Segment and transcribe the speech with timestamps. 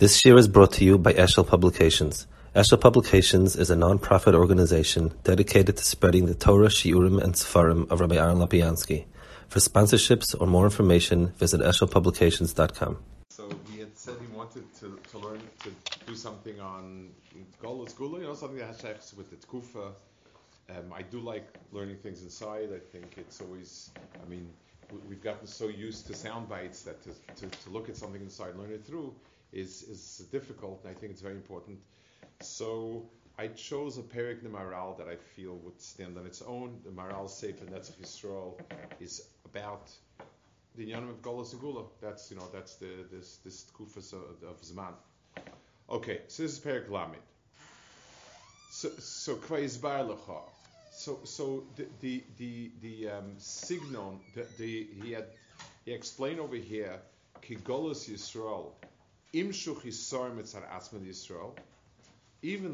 [0.00, 2.26] This year is brought to you by Eshel Publications.
[2.56, 8.00] Eshel Publications is a non-profit organization dedicated to spreading the Torah, Shiurim, and Sefarim of
[8.00, 9.04] Rabbi Aaron Lapiansky.
[9.48, 12.96] For sponsorships or more information, visit eshelpublications.com.
[13.28, 15.70] So he had said he wanted to, to learn to
[16.06, 17.10] do something on
[17.62, 19.92] Golos Gula, you know, something that has shaykhs with the Tkufa.
[20.70, 22.70] Um, I do like learning things inside.
[22.74, 24.48] I think it's always, I mean,
[24.90, 28.22] we, we've gotten so used to sound bites that to, to, to look at something
[28.22, 29.14] inside, learn it through,
[29.52, 31.78] is, is difficult, and I think it's very important.
[32.40, 33.04] So
[33.38, 36.78] I chose a Perik Maharal that I feel would stand on its own.
[36.84, 38.60] The Maharal Sefer Netzach Yisrael
[39.00, 39.90] is about
[40.76, 41.84] the Yanim of Golos Gula.
[42.00, 44.94] That's you know that's the this this kufas of, of Zman.
[45.88, 47.16] Okay, so this is Perik Lamed.
[48.70, 50.42] So so Lecha.
[50.92, 55.26] So so the the the, the um, signal the, the he had
[55.84, 57.00] he explained over here
[57.42, 58.72] Kigolos Yisrael
[59.32, 59.52] Even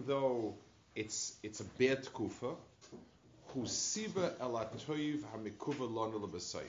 [0.06, 0.54] though
[0.94, 2.54] it's it's a bad kufa,
[3.54, 6.62] husiba elatoiv hamikuva lonu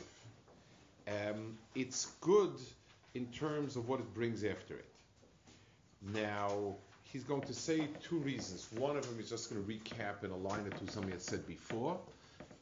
[1.08, 2.60] Um It's good
[3.14, 4.86] in terms of what it brings after it.
[6.02, 8.68] Now he's going to say two reasons.
[8.78, 11.22] One of them is just going to recap in a line or two something had
[11.22, 11.98] said before,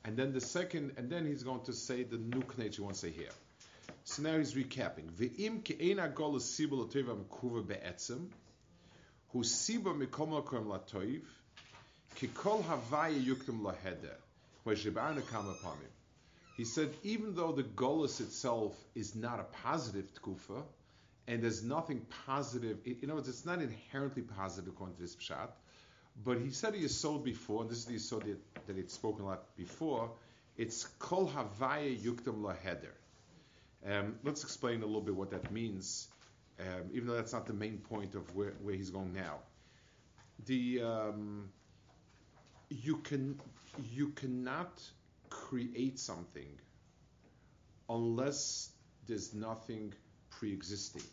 [0.05, 3.01] and then the second, and then he's going to say the new knech he wants
[3.01, 3.33] to say here.
[4.03, 5.11] So now he's recapping.
[5.11, 8.29] Ve'im ke'ena golas sibul mikuva be'etzem
[9.35, 11.21] hu siba mikoma kom latoiv,
[12.15, 14.15] ki kol havaya yuktim laheder,
[16.57, 20.63] he said, even though the golus itself is not a positive tkufa,
[21.27, 25.49] and there's nothing positive, in other words, it's not inherently positive according to this pshat,
[26.23, 28.93] but he said he is sold before, and this is the yisod that, that it's
[28.93, 30.09] spoken a lot before,
[30.57, 32.93] it's kol havaya yuktim laheder.
[33.89, 36.07] Um, let's explain a little bit what that means
[36.59, 39.39] um, even though that's not the main point of where, where he's going now.
[40.45, 41.49] The um,
[42.69, 43.39] you can
[43.91, 44.81] you cannot
[45.29, 46.47] create something
[47.89, 48.71] unless
[49.07, 49.93] there's nothing
[50.29, 51.03] pre-existing.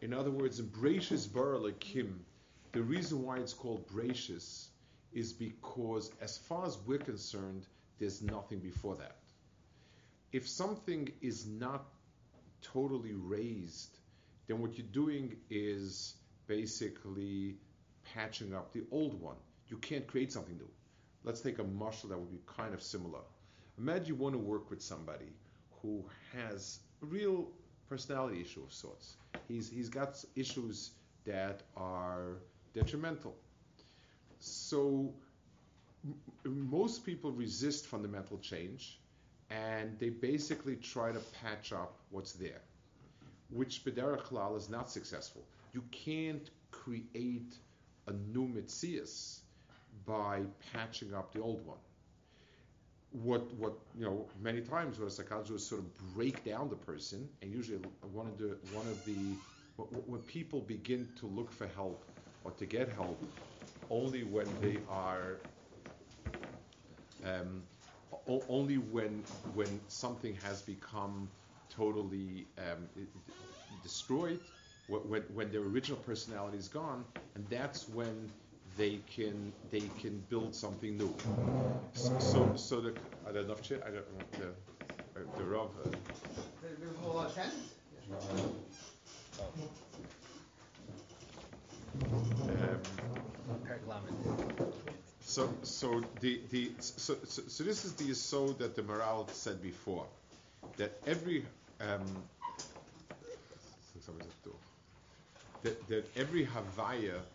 [0.00, 2.24] In other words, Brachis Bara Kim,
[2.72, 4.68] the reason why it's called Brachis
[5.12, 7.66] is because, as far as we're concerned,
[7.98, 9.16] there's nothing before that.
[10.32, 11.86] If something is not
[12.62, 13.98] totally raised
[14.48, 16.14] then what you're doing is
[16.46, 17.56] basically
[18.14, 19.36] patching up the old one.
[19.68, 20.70] You can't create something new.
[21.22, 23.20] Let's take a muscle that would be kind of similar.
[23.78, 25.32] Imagine you want to work with somebody
[25.82, 27.48] who has a real
[27.88, 29.16] personality issue of sorts.
[29.46, 30.92] He's, he's got issues
[31.26, 32.38] that are
[32.74, 33.36] detrimental.
[34.40, 35.12] So
[36.04, 36.14] m-
[36.70, 38.98] most people resist fundamental change
[39.50, 42.62] and they basically try to patch up what's there
[43.50, 45.46] which Bederach Klal is not successful.
[45.72, 47.56] You can't create
[48.06, 49.40] a new Mitzias
[50.06, 50.42] by
[50.72, 51.78] patching up the old one.
[53.10, 56.76] What what you know many times what a psychologist is sort of break down the
[56.76, 57.78] person, and usually
[58.12, 59.38] one of the one of the
[59.76, 62.04] when people begin to look for help
[62.44, 63.24] or to get help,
[63.88, 65.40] only when they are
[67.24, 67.62] um,
[68.28, 71.30] only when when something has become
[71.68, 72.88] totally um,
[73.82, 74.40] destroyed,
[74.86, 78.30] when, when their original personality is gone, and that's when
[78.76, 81.14] they can they can build something new.
[81.92, 82.94] So so, so the
[83.26, 84.54] I don't know if I don't know the
[85.36, 85.70] the Rav.
[85.84, 85.90] Uh,
[92.50, 92.82] um,
[95.28, 99.62] so so the the so, so, so this is the so that the Maharal said
[99.62, 100.08] before
[100.76, 101.46] that every
[101.80, 102.30] um,
[105.62, 107.26] that, that every Havaya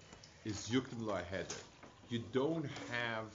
[0.45, 1.63] is Yuktim Laheder.
[2.09, 3.33] You don't have,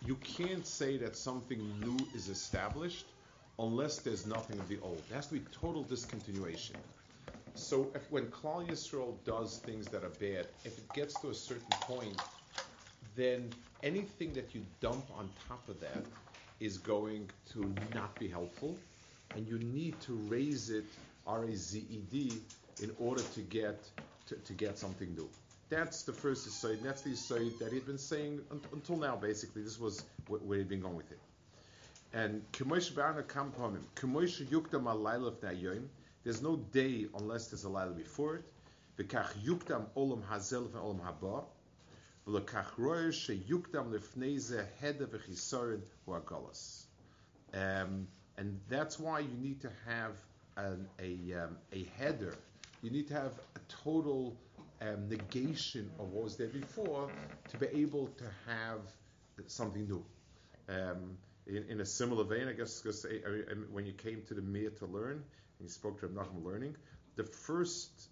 [0.00, 3.14] you can't say that something new is established
[3.58, 5.08] unless there's nothing of the old.
[5.08, 6.76] There has to be total discontinuation.
[7.54, 11.34] So if, when Klal Yisrael does things that are bad, if it gets to a
[11.34, 12.22] certain point,
[13.20, 13.50] then
[13.82, 16.04] anything that you dump on top of that
[16.60, 18.76] is going to not be helpful
[19.34, 20.84] and you need to raise it
[21.26, 22.32] R-A-Z-E-D
[22.82, 23.78] in order to get
[24.28, 25.28] to, to get something new.
[25.68, 26.78] That's the first aside.
[26.82, 29.16] That's the aside that he'd been saying un- until now.
[29.16, 31.18] Basically, this was wh- where he'd been going with it.
[32.12, 32.42] And
[36.24, 38.44] there's no day unless there's a laila before it.
[38.98, 41.44] V'kach yukdam olam hazel ve'olam haba.
[47.54, 48.06] Um,
[48.36, 50.16] and that's why you need to have
[50.56, 52.36] an, a, um, a header
[52.82, 54.36] You need to have a total
[54.80, 57.10] um, negation of what was there before
[57.48, 58.80] to be able to have
[59.46, 60.04] something new.
[60.68, 61.16] Um,
[61.46, 63.04] in, in, a similar vein, I guess, because
[63.72, 65.16] when you came to the Mir to learn
[65.58, 66.76] and you spoke to Reb Nachum learning,
[67.16, 68.08] the first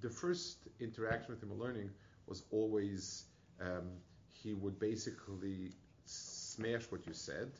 [0.00, 1.88] the first interaction with him learning
[2.26, 3.24] was always
[3.60, 3.88] um,
[4.30, 5.72] he would basically
[6.06, 7.50] smash what you said,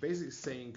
[0.00, 0.76] basically saying,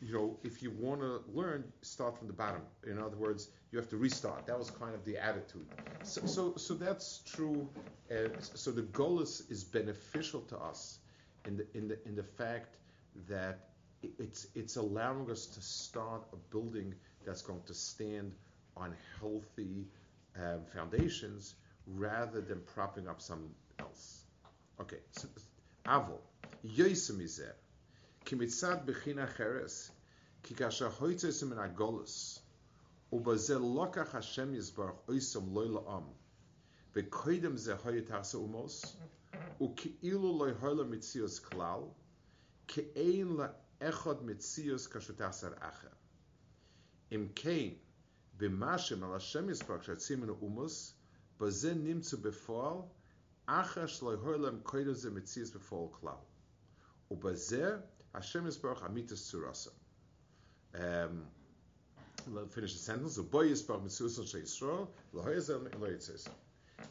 [0.00, 2.62] you know, if you want to learn, start from the bottom.
[2.86, 4.46] In other words, you have to restart.
[4.46, 5.66] That was kind of the attitude.
[6.04, 7.68] So, so, so that's true.
[8.10, 10.98] Uh, so the Golas is beneficial to us
[11.46, 12.76] in the in the in the fact
[13.28, 13.70] that
[14.18, 18.32] it's it's allowing us to start a building that's going to stand
[18.76, 19.86] on healthy
[20.36, 21.54] um, foundations
[21.96, 24.24] rather than propping up something else.
[24.80, 25.28] Okay, so
[25.86, 26.18] Aval,
[26.66, 27.52] Yoisimizeh,
[28.24, 29.90] Kimitzad Bechina Cheres,
[30.42, 32.40] Kikasha Hoitesim in agolus
[33.12, 36.04] Ubazel Lokach Hashem Yisbarach Oisim Loila Am,
[36.94, 38.94] Vekoidem Zehoyetasa Umos,
[39.60, 41.88] Ukiilu Loihoila Mitzios Klal,
[42.66, 43.48] Kein La
[43.80, 45.92] Echod Mitzios Kashutasar Acher.
[47.10, 47.76] Im Kain,
[48.38, 50.92] Bimashim Al Hashem Yisbarach Shatzim in Umos,
[51.38, 52.90] Baze nimtzu befall,
[53.46, 56.18] achas loihoilem koidoze mitzias befall klau.
[57.10, 57.80] Ubaze,
[58.14, 59.70] Hashem is baruch amitas tsurasa.
[60.74, 61.24] Um,
[62.28, 63.16] let's finish the sentence.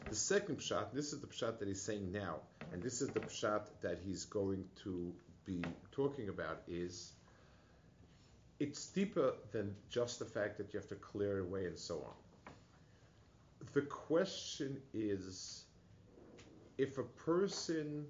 [0.08, 2.40] The second pshat, this is the pshat that he's saying now,
[2.72, 5.12] and this is the pshat that he's going to
[5.44, 5.62] be
[5.92, 7.12] talking about, is
[8.60, 12.14] it's deeper than just the fact that you have to clear away and so on.
[13.74, 15.64] The question is
[16.78, 18.06] if a person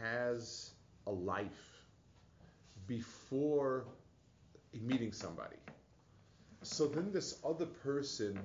[0.00, 0.70] has
[1.06, 1.84] a life
[2.86, 3.84] before
[4.80, 5.56] meeting somebody,
[6.62, 8.38] so then this other person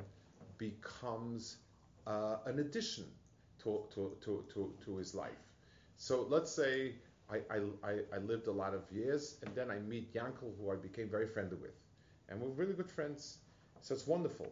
[0.57, 1.57] becomes
[2.05, 3.05] uh, an addition
[3.63, 5.31] to, to, to, to, to his life.
[5.95, 6.95] So let's say
[7.29, 7.39] I,
[7.83, 11.09] I, I lived a lot of years, and then I meet Yankel, who I became
[11.09, 11.75] very friendly with.
[12.27, 13.37] And we're really good friends.
[13.81, 14.51] So it's wonderful.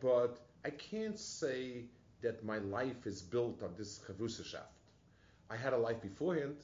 [0.00, 1.86] But I can't say
[2.22, 4.78] that my life is built on this Chavusashaft.
[5.50, 6.56] I had a life beforehand.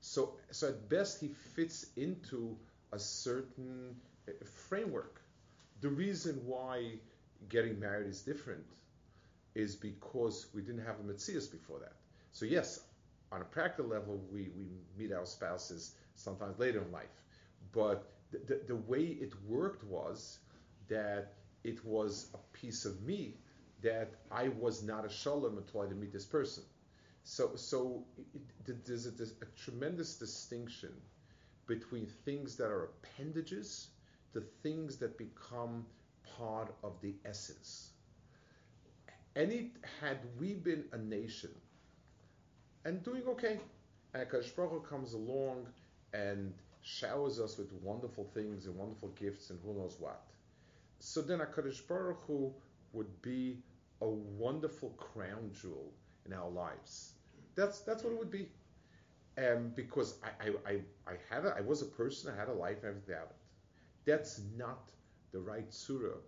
[0.00, 2.56] So, so at best, he fits into
[2.92, 3.94] a certain
[4.28, 4.32] uh,
[4.68, 5.20] framework.
[5.80, 6.98] The reason why
[7.48, 8.64] getting married is different
[9.54, 11.94] is because we didn't have a Metzias before that.
[12.32, 12.80] So yes,
[13.30, 14.66] on a practical level, we, we
[14.96, 17.22] meet our spouses sometimes later in life.
[17.72, 20.38] But the, the, the way it worked was
[20.88, 23.34] that it was a piece of me
[23.82, 26.62] that I was not a shalom until I didn't meet this person.
[27.24, 28.04] So, so
[28.34, 30.92] it, there's, a, there's a tremendous distinction
[31.66, 33.88] between things that are appendages
[34.32, 35.84] the things that become
[36.38, 37.90] part of the essence.
[39.36, 39.70] Any
[40.00, 41.50] had we been a nation
[42.84, 43.60] and doing okay,
[44.14, 44.26] and
[44.56, 45.66] Baruch comes along
[46.12, 50.22] and showers us with wonderful things and wonderful gifts and who knows what.
[51.04, 52.54] So then Akash Baruch Hu
[52.92, 53.64] would be
[54.00, 55.92] a wonderful crown jewel
[56.26, 57.14] in our lives.
[57.56, 58.48] That's that's what it would be.
[59.36, 60.80] Um, because I, I, I,
[61.12, 63.32] I had a, I was a person, I had a life, everything out.
[64.04, 64.90] That's not
[65.32, 66.18] the right surah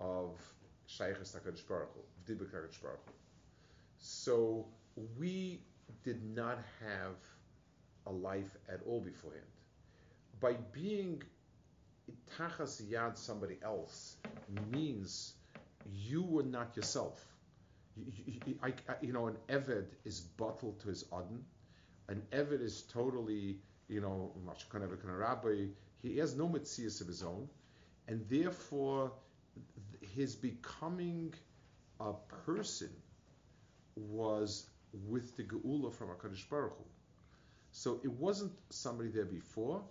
[0.00, 0.38] of
[0.86, 2.02] Shaykh's HaKadosh Baruch Hu,
[3.98, 4.68] So
[5.18, 5.64] we
[6.04, 7.16] did not have
[8.06, 9.46] a life at all beforehand.
[10.40, 11.22] By being
[12.38, 14.16] tachas yad somebody else
[14.70, 15.34] means
[15.92, 17.24] you were not yourself.
[17.96, 21.44] You, I, I, you know, an Eved is bottled to his Adon.
[22.08, 24.32] An Eved is totally, you know,
[26.02, 27.48] he has no mitzias of his own,
[28.08, 29.12] and therefore
[30.00, 31.32] his becoming
[32.00, 32.12] a
[32.44, 32.90] person
[33.96, 34.66] was
[35.08, 36.84] with the geula from Hakadosh Baruch Hu.
[37.70, 39.82] So it wasn't somebody there before,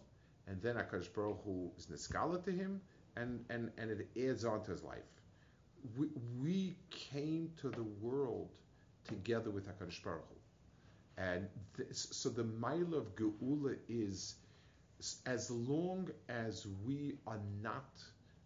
[0.51, 2.81] and then Hakadosh Baruch Hu is niskala to him,
[3.15, 5.00] and, and, and it adds on to his life.
[5.98, 6.08] We,
[6.43, 8.50] we came to the world
[9.08, 14.36] together with Hakadosh Baruch Hu, and this, so the mile of geula is
[15.25, 18.03] as long as we are not,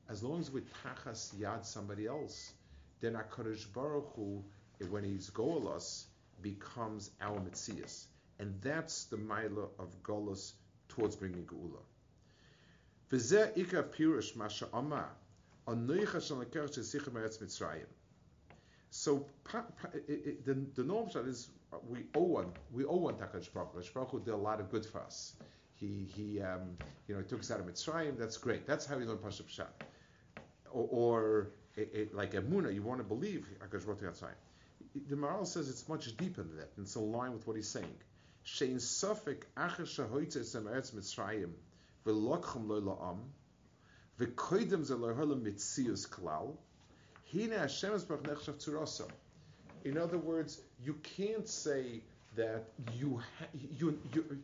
[0.07, 2.53] as long as we tachas yad somebody else,
[3.01, 4.43] then HaKadosh Baruch Hu,
[4.91, 6.05] when he's golos,
[6.41, 8.05] becomes our Metzias.
[8.39, 10.53] And that's the Maila of Golos
[10.89, 11.81] towards bringing Geula.
[13.15, 15.09] V'zeh ikar pirush masha amar,
[15.67, 17.87] anoicha shal nekar shesichem eretz Mitzrayim.
[18.89, 21.49] So the, the norm is
[21.87, 23.81] we owe one, we owe one Takadosh Baruch Hu.
[23.93, 25.33] Baruch did a lot of good for us.
[25.75, 28.17] He, he um, you know, he took us out of Mitzrayim.
[28.17, 28.65] That's great.
[28.67, 29.67] That's how we learn Pashup Pshat.
[30.71, 34.27] Or, or it, it, like Emuna, you want to believe Hakadosh Baruch Hu.
[35.07, 37.97] The Maharal says it's much deeper than that, it's line with what he's saying.
[38.45, 41.51] Shein sofik acher shahoitze esem eretz Mitzrayim
[42.05, 43.19] v'lokchem lo la'am
[44.19, 46.55] v'koidem ze lo holam mitzius klal
[47.25, 49.09] hine Hashem esbach nechshav tzurasa.
[49.83, 52.01] In other words, you can't say
[52.35, 53.21] that you
[53.53, 54.39] you you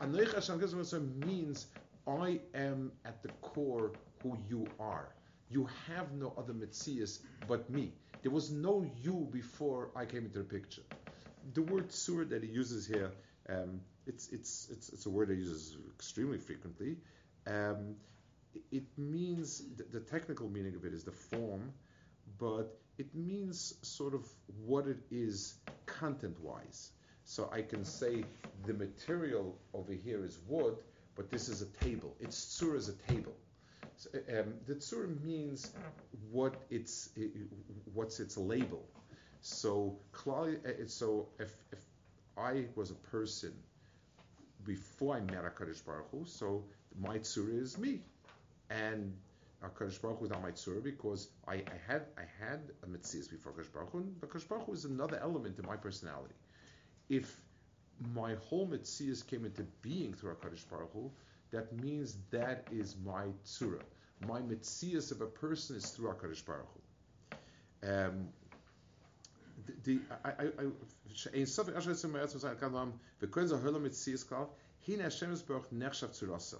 [0.00, 1.66] Anoich Hashem Gizim means
[2.06, 5.08] I am at the core who you are.
[5.50, 7.92] You have no other mitzias but me.
[8.22, 10.82] There was no you before I came into the picture.
[11.52, 13.12] The word sur that he uses here,
[13.48, 16.96] um, it's, it's, it's, it's a word he uses extremely frequently.
[17.46, 17.96] Um,
[18.70, 21.72] it means, the, technical meaning of it is the form,
[22.38, 24.26] but it means sort of
[24.64, 25.54] what it is
[25.86, 26.90] content wise.
[27.24, 28.24] So I can say
[28.66, 30.76] the material over here is wood,
[31.16, 32.14] but this is a table.
[32.20, 33.34] Its tsur is a table.
[33.96, 35.72] So, um, the tsur means
[36.30, 37.30] what its it,
[37.92, 38.84] what's its label.
[39.40, 39.96] So
[40.86, 41.78] so if, if
[42.36, 43.52] I was a person
[44.64, 46.64] before I met Hakadosh Baruch Hu, so
[46.98, 48.00] my tsur is me,
[48.70, 49.12] and
[49.62, 53.30] Hakadosh Baruch Hu is not my tsur because I, I had I had a mitzvah
[53.30, 53.98] before Hakadosh Baruch Hu.
[53.98, 56.34] And Hakadosh Baruch Hu is another element in my personality.
[57.08, 57.40] If
[58.14, 61.10] my whole mitzvahs came into being through Hakadosh Baruch Hu,
[61.54, 63.80] that means that is my tzura.
[64.26, 67.88] My mitzias of a person is through HaKadosh Baruch Hu.
[67.88, 68.28] Um,
[69.84, 70.62] the I I
[71.32, 75.70] in Sofik Asher Tzim Meretz Mosai Kalam um, v'koin zahol mitzias kal hin Hashem Baruch
[75.70, 76.58] nechshav tzurasa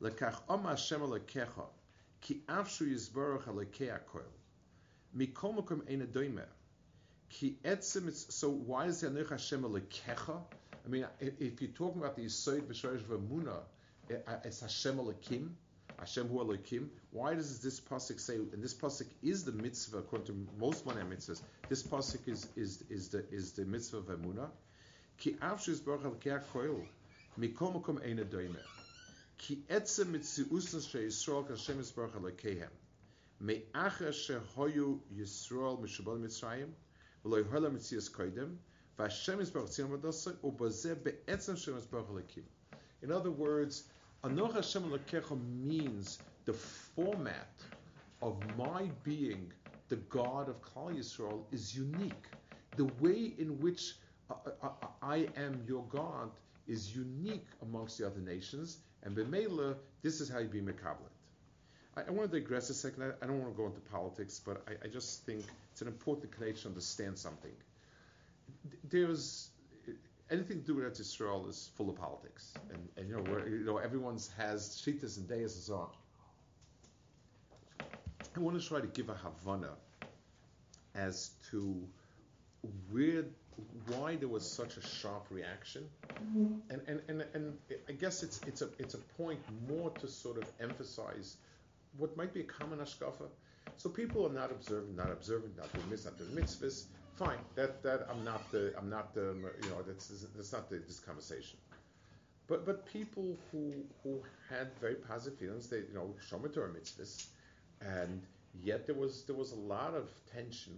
[0.00, 1.66] lekach om Hashem alekecha
[2.20, 4.32] ki afshu yizbaruch alekei akoil
[5.16, 6.44] mikol makom ein adoyme
[7.28, 10.40] ki etzim so why is there nech Hashem alekecha?
[10.84, 13.58] I mean if, you're talking about the Yisoid B'Shorish V'Muna
[14.08, 15.50] eh, eh, it's Hashem Elokim,
[15.98, 16.88] Hashem Hu Elokim.
[17.10, 18.36] Why does this pasuk say?
[18.36, 21.40] And this pasuk is the mitzvah according to most Monei mitzvahs.
[21.68, 24.50] This pasuk is is is the is the mitzvah of Emuna.
[25.18, 26.86] Ki avshus baruch al koil
[27.38, 28.60] mikom makom ein adoyme.
[29.38, 32.68] Ki etzem mitziusas she Yisrael kashem baruch alekehem.
[33.40, 36.72] Me'acher shehoyu Yisrael mishabal Mitzrayim
[37.24, 38.56] v'lo yhola mitzias koidem
[38.98, 42.44] v'Hashem baruch tziyam v'dosai u'bazeh be'etzem shem baruch alekim.
[43.02, 43.84] In other words,
[44.24, 47.50] Anoch Hashem Lekecha means the format
[48.22, 49.52] of my being
[49.88, 52.26] the God of Klal Yisrael is unique.
[52.76, 53.94] The way in which
[54.30, 56.30] uh, uh, uh, I am your God
[56.66, 61.12] is unique amongst the other nations, and Bemela, this is how you be Mekablet.
[61.96, 63.04] I, I want to digress a second.
[63.04, 65.88] I, I, don't want to go into politics, but I, I just think it's an
[65.88, 67.52] important connection to understand something.
[68.90, 69.50] There's
[70.30, 73.64] anything to do with Israel is full of politics, and, and you know where you
[73.64, 75.88] know everyone's has shitas and days and so on.
[78.36, 79.70] I want to try to give a havana
[80.94, 81.82] as to
[82.90, 83.24] where
[83.86, 86.54] why there was such a sharp reaction, mm-hmm.
[86.68, 90.36] and, and, and, and I guess it's it's a it's a point more to sort
[90.38, 91.36] of emphasize
[91.96, 93.28] what might be a common ashkafa.
[93.78, 96.84] So people are not observant, not observant, not doing mitzvahs, not doing mitzvahs
[97.16, 97.38] fine.
[97.54, 101.00] That that I'm not the I'm not the you know that's that's not the, this
[101.00, 101.58] conversation.
[102.46, 107.26] But but people who who had very positive feelings, they you know shomer Torah mitzvahs,
[107.80, 108.22] and
[108.62, 110.74] yet there was there was a lot of tension.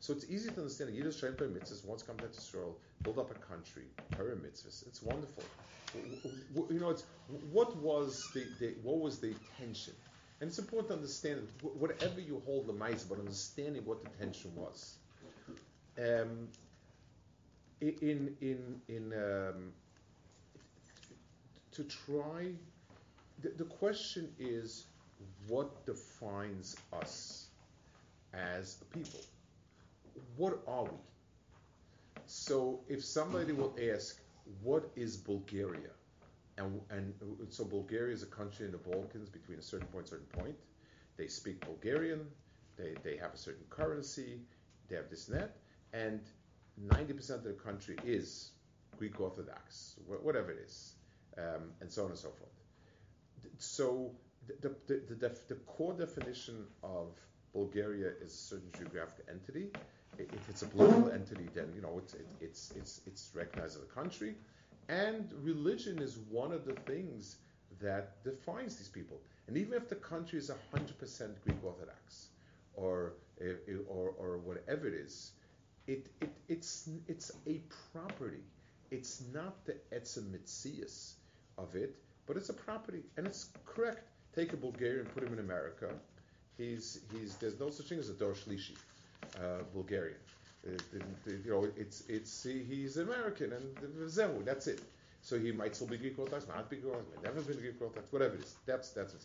[0.00, 0.90] So it's easy to understand.
[0.90, 4.36] You Yiddish shomer Torah mitzvahs once come back to Israel, build up a country, Torah
[4.36, 4.86] mitzvahs.
[4.86, 5.44] It's wonderful.
[6.70, 7.04] You know, it's
[7.50, 9.94] what was the, the what was the tension.
[10.40, 14.54] And it's important to understand whatever you hold the mice, but understanding what the tension
[14.54, 14.99] was
[15.98, 16.48] um,
[17.80, 19.72] in in in um,
[21.72, 22.52] to try.
[23.42, 24.84] The, the question is,
[25.48, 27.46] what defines us
[28.34, 29.20] as a people?
[30.36, 30.90] What are we?
[32.26, 34.20] So, if somebody will ask,
[34.62, 35.90] what is Bulgaria?
[36.58, 37.14] And, and
[37.48, 40.54] so Bulgaria is a country in the Balkans between a certain point, certain point.
[41.16, 42.26] They speak Bulgarian.
[42.76, 44.40] They, they have a certain currency.
[44.88, 45.56] They have this and that
[45.92, 46.20] and
[46.88, 48.50] 90% of the country is
[48.98, 50.94] Greek Orthodox, whatever it is,
[51.38, 52.50] um, and so on and so forth.
[53.58, 54.10] So
[54.60, 57.08] the, the, the, the, core definition of
[57.52, 59.68] Bulgaria is a certain geographic entity.
[60.18, 63.82] If it's a political entity, then you know it's it, it's it's it's recognized as
[63.82, 64.34] a country,
[64.88, 67.36] and religion is one of the things
[67.80, 69.18] that defines these people.
[69.46, 72.28] And even if the country is 100% Greek Orthodox,
[72.74, 73.14] or
[73.88, 75.32] or or whatever it is,
[75.86, 77.60] it, it, it's, it's a
[77.92, 78.42] property.
[78.90, 81.12] It's not the etzem mitzias
[81.58, 81.96] of it,
[82.26, 83.02] but it's a property.
[83.16, 84.02] And it's correct.
[84.34, 85.90] Take a Bulgarian, put him in America.
[86.56, 88.76] He's he's there's no such thing as a Dor Shlishi,
[89.36, 90.18] uh, Bulgarian.
[90.66, 90.72] Uh,
[91.26, 94.80] you know, it's it's he's American and that's it.
[95.22, 98.12] So he might still be Greek Orthodox, not be Greek Orthodox, never been Greek Orthodox,
[98.12, 98.54] whatever it is.
[98.66, 99.20] That's that's it.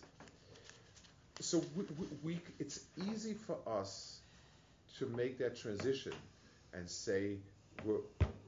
[1.41, 2.79] So we, we, we it's
[3.11, 4.19] easy for us
[4.99, 6.13] to make that transition
[6.75, 7.37] and say
[7.83, 7.99] we're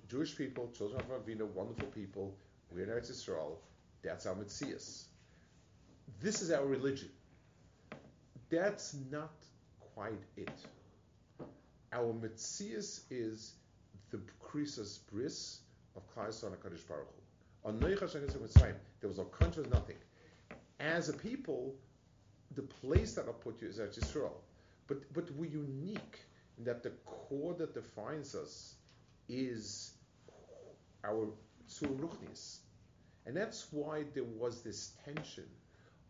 [0.09, 2.35] Jewish people, children of Avinu, wonderful people.
[2.71, 3.55] We're in Eretz Yisrael.
[4.03, 5.05] That's our Metzias.
[6.21, 7.09] This is our religion.
[8.49, 9.33] That's not
[9.93, 10.49] quite it.
[11.91, 13.53] Our Metzias is
[14.11, 15.59] the Krisas Bris
[15.95, 17.07] of Yisrael and HaKadosh Baruch
[17.63, 17.79] Hu.
[18.99, 19.95] There was no country, nothing.
[20.79, 21.75] As a people,
[22.55, 24.31] the place that I put you is Eretz Yisrael.
[24.87, 26.19] But, but we're unique
[26.63, 28.75] that the core that defines us
[29.29, 29.93] is
[31.03, 31.27] our
[31.69, 32.59] Tzur Ruchnis.
[33.25, 35.43] And that's why there was this tension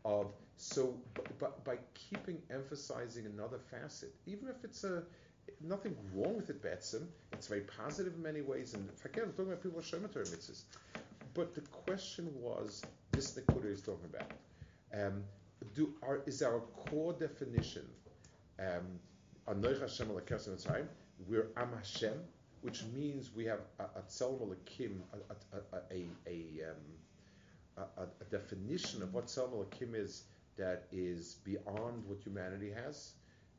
[0.06, 5.04] of, so b- b- by keeping emphasizing another facet, even if it's a,
[5.62, 9.48] nothing wrong with it, Betsim, it's very positive in many ways, and forget, I'm talking
[9.48, 10.62] about people with mitzvahs.
[11.34, 14.32] But the question was, this Nakuda is talking about.
[14.94, 15.24] Um,
[15.74, 17.86] do, are, is our core definition
[18.60, 19.00] um,
[19.48, 20.88] Anoich Hashem Mitzrayim.
[21.25, 22.20] We're Am Hashem,
[22.63, 24.04] which means we have a, a
[25.54, 30.24] a, a, a, um, a, a definition of what Tzelem Elokim is
[30.58, 33.13] that is beyond what humanity has,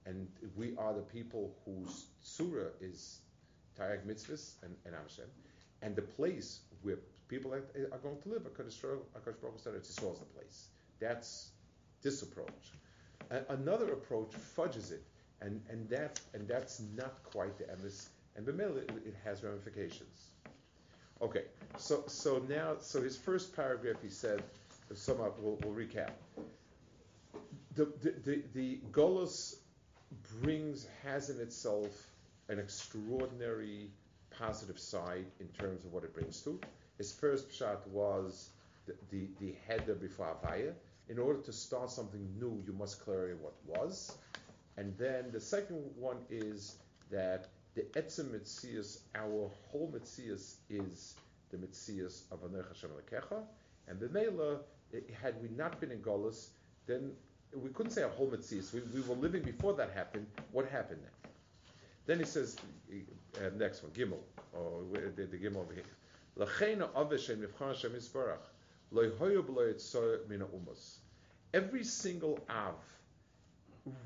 [0.05, 3.21] and we are the people whose surah is
[3.81, 5.25] Tayag Mitzvahs and, and Am Hashem,
[5.81, 8.43] and the place where people are, are going to live.
[8.43, 9.07] Hakadosh Baruch
[9.41, 10.69] Hu said Yisrael is the place.
[11.01, 11.49] That's
[12.03, 12.73] this approach.
[13.49, 15.03] Another approach fudges it,
[15.41, 20.31] and, and that and that's not quite the emes, and b'mel it, it has ramifications.
[21.21, 21.45] Okay,
[21.77, 24.43] so so now so his first paragraph he said,
[24.95, 26.11] sum up, we'll, we'll recap.
[27.75, 29.57] The the the, the Golos
[30.43, 32.11] brings has in itself
[32.49, 33.91] an extraordinary
[34.31, 36.59] positive side in terms of what it brings to.
[36.97, 38.51] His first shot was
[38.87, 40.73] the, the, the header before Avaya.
[41.09, 44.17] In order to start something new, you must clarify what was.
[44.79, 46.77] And then the second one is
[47.11, 51.17] that the Etzem Metzias, our whole Metzias is
[51.51, 53.43] the Metzias of Aner Hashem Lekecha.
[53.89, 54.61] And B'meila,
[55.21, 56.51] had we not been in Golis,
[56.87, 57.11] then
[57.53, 58.73] we couldn't say our whole Metzias.
[58.73, 60.27] We, we were living before that happened.
[60.53, 61.33] What happened then?
[62.07, 62.57] Then he says,
[63.37, 64.21] uh, next one, Gimel,
[64.53, 64.85] or
[65.17, 65.83] the, the Gimel over here.
[66.37, 68.47] L'cheina aveshem nivchan Hashem Yisbarach,
[68.93, 70.99] lo hoyu b'lo yitzor mina umos.
[71.53, 72.75] Every single Av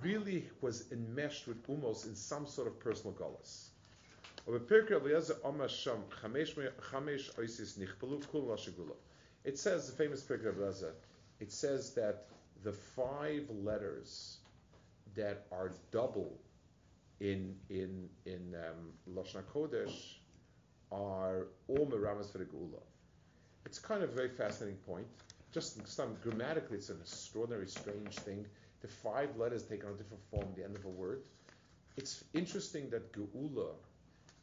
[0.02, 3.68] really was enmeshed with umos in some sort of personal galus.
[9.44, 10.58] It says, the famous Pirkei of
[11.40, 12.26] it says that
[12.62, 14.38] the five letters
[15.14, 16.38] that are double
[17.20, 20.16] in in in um, Lashon Kodesh
[20.90, 22.46] are all meramas for the.
[23.64, 25.06] It's kind of a very fascinating point.
[25.52, 28.46] Just some grammatically, it's an extraordinary, strange thing.
[28.82, 31.22] The five letters take on a different form at the end of a word.
[31.96, 33.70] It's interesting that Geula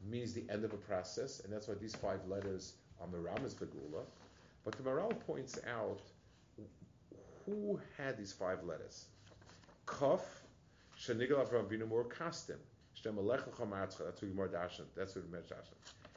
[0.09, 3.65] means the end of a process, and that's why these five letters are meramas for
[3.65, 4.03] Geula.
[4.63, 6.01] But the Maharal points out
[7.45, 9.05] who had these five letters.
[9.85, 10.21] Kaf,
[10.99, 12.57] Shanigal Avram Avinu Mor Kastim.
[12.95, 14.05] Shtem Alecha Chamatzcha.
[14.05, 14.85] That's what Gemara Dashan.
[14.95, 15.75] That's what Gemara Dashan.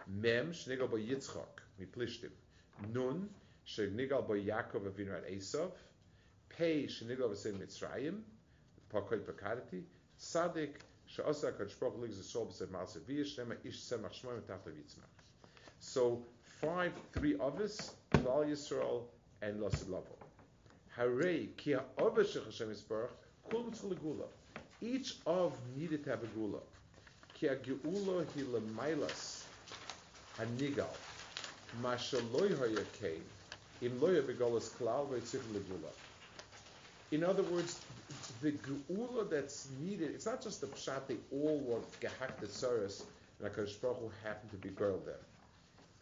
[0.08, 2.30] Mem Shnigal Bo Yitzchak Miplishtim.
[2.92, 3.28] Nun
[3.66, 5.70] Shnigal Bo Yaakov Avinu at Esav.
[6.58, 8.22] V'Sein Mitzrayim.
[8.92, 9.22] B'Sein
[12.70, 13.38] Ma'aseh Ish.
[15.80, 16.26] So
[16.60, 19.02] five, three of us, Klal Yisrael
[19.42, 20.16] and Lasid Lavo.
[20.96, 23.10] Hare ki ha'over shech Hashem Yisbarach.
[24.80, 26.60] Each of needed to have a gula.
[27.34, 27.56] Ki hi
[30.38, 30.96] hanigal.
[31.80, 32.84] Ma shaloi
[33.80, 36.01] im lo begolas klal v'yitzich.
[37.12, 37.80] In other words,
[38.42, 43.04] the geula that's needed, it's not just the pshat they all want gehakt the tsaris
[43.40, 45.20] and HaKadosh Baruch Hu happened to beguil them.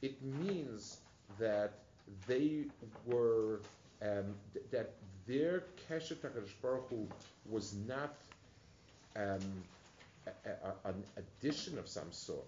[0.03, 0.99] It means
[1.39, 1.75] that
[2.29, 2.67] they
[3.07, 3.63] were
[4.03, 4.97] um, th- that
[5.27, 7.09] their keshet Hakadosh Baruch Hu
[7.47, 8.17] was not
[9.17, 9.65] um,
[10.29, 12.47] a, a- an addition of some sort.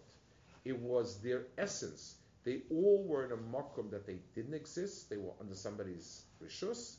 [0.65, 2.17] It was their essence.
[2.45, 5.11] They all were in a makom that they didn't exist.
[5.11, 6.97] They were under somebody's rishus,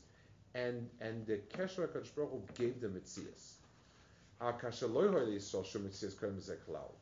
[0.54, 3.54] and and the keshet Hakadosh Baruch Hu gave them mitzias.
[4.40, 6.92] Al kasher loy hoy yisrael shum mitzias koyim klal.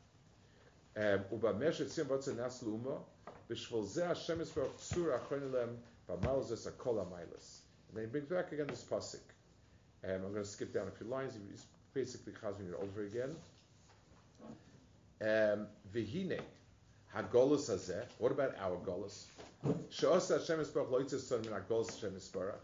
[0.95, 2.99] Um, uba meshet tzim vatze nas luma,
[3.49, 5.77] b'shvol ze Hashem yisbarach tzur achron lem
[6.09, 7.59] b'mal zes akol ha'mailas.
[7.89, 9.19] And then he brings back again this pasuk.
[10.03, 11.33] Um, I'm going to skip down a few lines.
[11.49, 13.35] He's basically chazing it over again.
[15.21, 16.41] Um, Vihine,
[17.15, 18.03] hagolus hazeh.
[18.17, 19.25] What about our golus?
[19.89, 22.59] She'osa Hashem Yisbarach lo yitzis son min hagolus Hashem Yisbarach.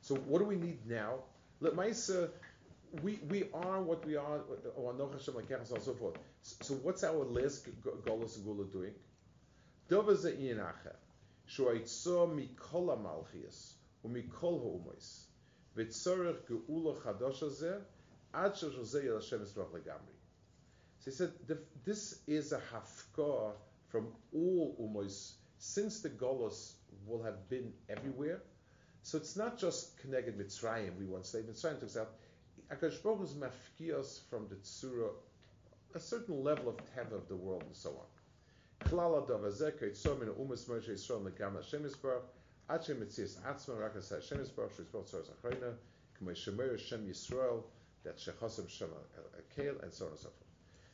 [0.00, 1.14] So what do we need now?
[3.02, 4.40] We we are what we are.
[4.76, 6.16] And so forth.
[6.42, 7.66] So what's our last
[8.04, 8.94] golus and gula doing?
[9.88, 10.02] So
[21.04, 21.32] he said,
[21.84, 23.52] this is a hafkah
[23.88, 26.72] from all umois, since the Golos
[27.06, 28.42] will have been everywhere.
[29.02, 31.38] So it's not just connected with Mitzrayim, we once say.
[31.38, 32.14] Mitzrayim talks out,
[32.72, 35.10] Akash Baruch is mafkios from the Tzura,
[35.94, 38.88] a certain level of teva of the world and so on.
[38.88, 42.22] Klala davazek, yitzom min umas Moshe Yisrael megam Hashem Yisbarach,
[42.68, 45.74] ad shem mitzias atzma rakas Hashem Yisbarach, shizbarach tzor zachrayna,
[46.20, 47.62] k'may shemer Hashem Yisrael,
[48.02, 50.34] that shechosem shem akel, and so on and so forth.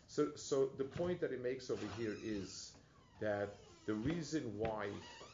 [0.09, 2.73] So, so the point that he makes over here is
[3.21, 3.55] that
[3.89, 4.87] the reason why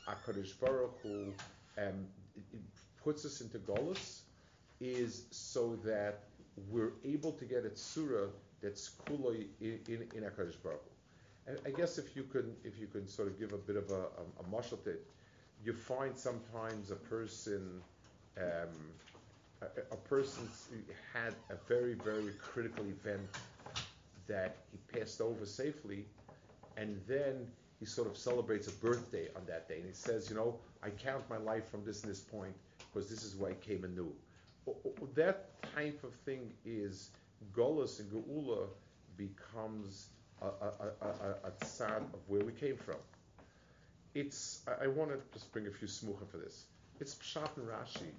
[0.06, 1.34] Hakadosh Baruch Hu
[1.76, 2.06] um,
[3.02, 4.20] puts us into Golus
[4.80, 6.20] is so that
[6.70, 8.28] we're able to get a tzura
[8.62, 11.50] that's kuloi in in, in Hakadosh Baruch Hu.
[11.50, 13.90] And I guess if you can if you can sort of give a bit of
[13.90, 15.04] a, a, a it,
[15.64, 17.82] you find sometimes a person.
[18.38, 18.74] Um,
[19.62, 20.48] a, a person
[21.12, 23.28] had a very, very critical event
[24.26, 26.04] that he passed over safely,
[26.76, 27.46] and then
[27.80, 30.90] he sort of celebrates a birthday on that day, and he says, you know, I
[30.90, 32.54] count my life from this and this point
[32.92, 34.12] because this is where I came anew.
[35.14, 37.10] That type of thing is
[37.54, 38.66] Golas and Geula
[39.16, 40.08] becomes
[40.40, 40.48] a, a,
[41.02, 42.96] a, a, tzad of where we came from.
[44.14, 46.64] It's I, I want to just bring a few smucha for this.
[47.00, 48.10] It's Pshat and Rashi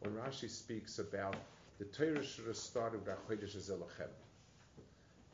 [0.00, 1.36] when Rashi speaks about
[1.78, 4.08] the Torah should have started with Chodesh Zelachem.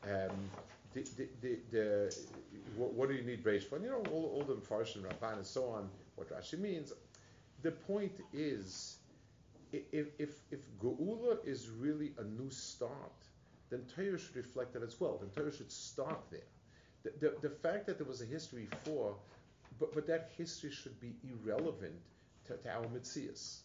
[0.03, 0.49] Um,
[0.93, 2.15] the, the, the,
[2.75, 3.75] what, what do you need Reish for?
[3.75, 4.61] And you know, all, all the and
[5.05, 6.93] Ramban and so on, what Rashi means.
[7.61, 8.97] The point is,
[9.71, 12.91] if, if, if Geula is really a new start,
[13.69, 15.19] then Torah should reflect that as well.
[15.21, 16.39] Then Torah should start there.
[17.03, 19.15] The, the, the fact that there was a history before,
[19.79, 21.93] but, but that history should be irrelevant
[22.45, 23.59] to, to our Metzias.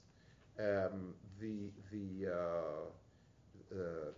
[0.59, 4.15] Um, the the uh, um,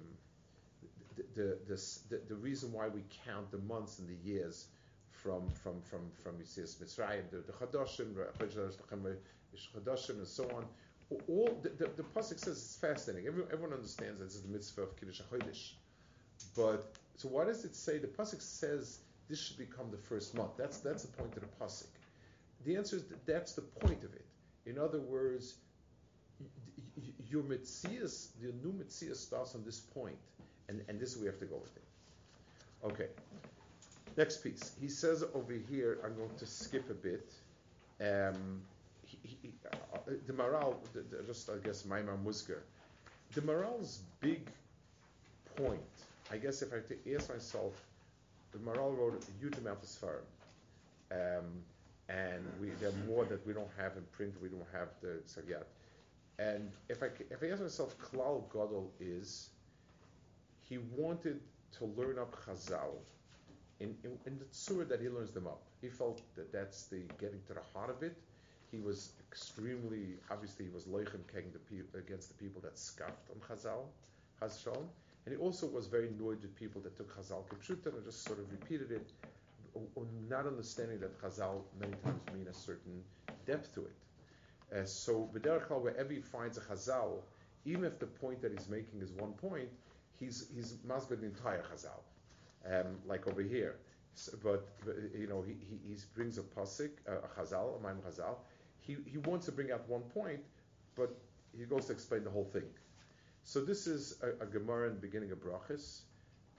[1.16, 4.66] the, the, the, the, reason why we count the months and the years
[5.10, 8.14] from from from from Yitzias Mitzrayim, the, the Chadoshim,
[10.10, 10.64] and so on.
[11.28, 13.28] All the, the, the pasuk says it's fascinating.
[13.28, 15.72] Everyone, everyone understands that this is the mitzvah of Kiddush HaChodesh.
[16.56, 18.98] But so why does it say the pasuk says
[19.28, 20.50] this should become the first month?
[20.58, 21.86] That's that's the point of the pasuk.
[22.64, 24.24] The answer is that that's the point of it.
[24.66, 25.54] In other words,
[27.30, 30.16] your mitzias, the new mitzias starts on this point
[30.68, 31.82] and, and this is we have to go with it.
[32.84, 33.08] Okay.
[34.16, 34.72] Next piece.
[34.80, 37.32] He says over here, I'm going to skip a bit.
[38.00, 38.62] Um,
[39.04, 42.60] he, he, uh, the Maharal, the, the, just I guess Maimar Musger,
[43.32, 44.48] the Maharal's big
[45.56, 45.80] point,
[46.30, 46.78] I guess if I
[47.14, 47.72] ask myself,
[48.52, 50.08] the Maharal wrote a huge amount of.
[51.12, 51.44] Um,
[52.08, 55.20] and we, there are more that we don't have in print, we don't have the
[55.26, 55.64] Sagyat.
[56.38, 59.50] And if I, if I ask myself, Klal Godel is,
[60.68, 61.40] he wanted
[61.78, 62.94] to learn up Chazal
[63.80, 65.62] in, in, in, the that he learns them up.
[65.80, 68.16] He felt that that's the getting to the heart of it.
[68.70, 71.20] He was extremely, obviously, he was loichem
[71.94, 73.84] against the people that scoffed on Chazal,
[74.40, 74.84] Chazal,
[75.24, 78.38] and he also was very annoyed with people that took Chazal kipshuta and just sort
[78.38, 79.10] of repeated it,
[80.28, 83.02] not understanding that Chazal many times mean a certain
[83.46, 84.76] depth to it.
[84.76, 87.20] Uh, so, B'derech wherever he finds a Chazal,
[87.64, 89.68] even if the point that he's making is one point,
[90.18, 92.00] he's he's masbid the entire Chazal,
[92.70, 93.76] um, like over here.
[94.14, 98.36] So, but, but, you know, he, he, brings a pasuk, a Chazal, a Maim Chazal.
[98.80, 100.40] He he wants to bring out one point,
[100.94, 101.14] but
[101.56, 102.68] he goes to explain the whole thing.
[103.44, 106.00] So this is a, a Gemara in the beginning of Brachis.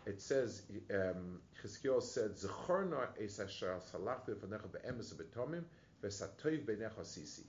[0.05, 0.61] It says,
[0.93, 5.63] um, Chizkiel said, "Zechorna es asher salachtu v'necha be'emes betomim
[6.01, 7.43] v'satoiv b'necha sisi."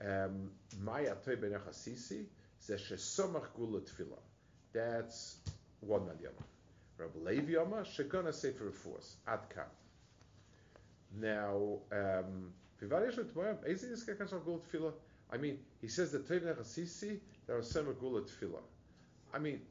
[0.00, 2.24] Um, Maya toiv b'necha sisi
[2.60, 4.25] ze shesomach gula tefillah.
[4.76, 5.38] That's
[5.80, 6.32] one million.
[6.98, 9.64] Rabbi Levi Yama, Shekana Sefer Force, Adka.
[11.18, 12.52] Now, um,
[15.32, 18.60] I mean, he says that Tevin Chasisi, there are some Gula Tefillah.
[19.32, 19.62] I mean,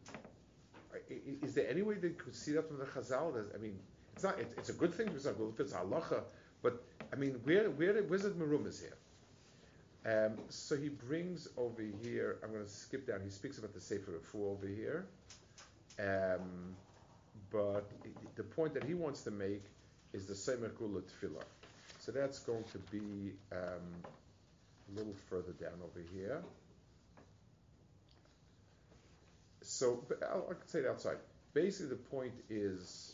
[1.43, 3.45] is there any way they could see that from the Chazal?
[3.53, 3.77] I mean,
[4.15, 4.39] it's not.
[4.39, 6.23] It, it's a good thing because it's halacha.
[6.63, 8.97] But I mean, where where where's the marumas here?
[10.05, 13.81] Um, so he brings over here, I'm going to skip down, he speaks about the
[13.81, 15.05] Sefer Refu over here.
[15.99, 16.75] Um,
[17.51, 17.89] but
[18.35, 19.63] the point that he wants to make
[20.13, 21.43] is the Semer Kula Tefillah.
[21.99, 24.11] So that's going to be um,
[24.91, 26.43] a little further down over here.
[29.63, 31.17] So I'll, I can say it outside.
[31.53, 33.13] Basically, the point is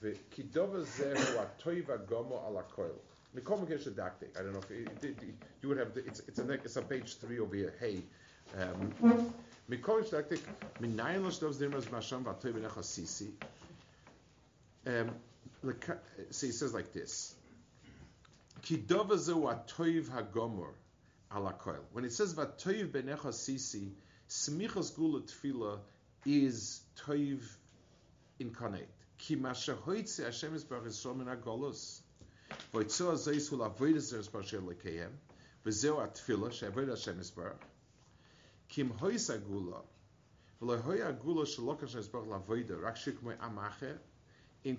[0.00, 2.98] the kidova zehu atoiva gomo ala koil.
[3.36, 5.16] I don't know if it, it,
[5.62, 5.94] you would have.
[5.94, 7.74] The, it's it's, a, it's on page three over here.
[7.78, 8.02] Hey.
[8.58, 9.34] Um, um,
[16.30, 17.34] so he says like this.
[18.66, 18.78] When
[22.04, 23.90] it says vatoiv benecha sisi,
[24.28, 25.78] smichas gula tefila
[26.24, 27.42] is toiv
[28.40, 28.88] incarnate.
[29.18, 32.00] Ki masha hoitze Hashem is baruch min hagolus.
[34.64, 35.12] Lekayem.
[35.64, 36.50] V'zeu atfila
[36.88, 37.22] Hashem.
[38.68, 39.82] Kim hois agula.
[40.60, 41.46] V'lo hoi agula
[41.80, 42.80] Hashem.
[42.82, 42.96] Rak
[43.40, 43.98] amache.